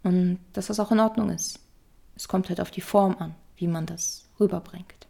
Und 0.04 0.40
dass 0.54 0.68
das 0.68 0.80
auch 0.80 0.92
in 0.92 1.00
Ordnung 1.00 1.30
ist. 1.30 1.60
Es 2.16 2.28
kommt 2.28 2.50
halt 2.50 2.62
auf 2.62 2.72
die 2.72 2.82
Form 2.82 3.16
an, 3.20 3.36
wie 3.58 3.68
man 3.68 3.86
das 3.86 4.26
rüberbringt. 4.40 5.08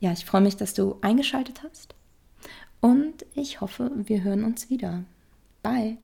Ja, 0.00 0.12
ich 0.12 0.24
freue 0.24 0.40
mich, 0.40 0.56
dass 0.56 0.72
du 0.72 0.96
eingeschaltet 1.02 1.62
hast 1.62 1.94
und 2.80 3.26
ich 3.34 3.60
hoffe, 3.60 3.90
wir 3.94 4.22
hören 4.22 4.44
uns 4.44 4.70
wieder. 4.70 5.04
Bye. 5.62 5.98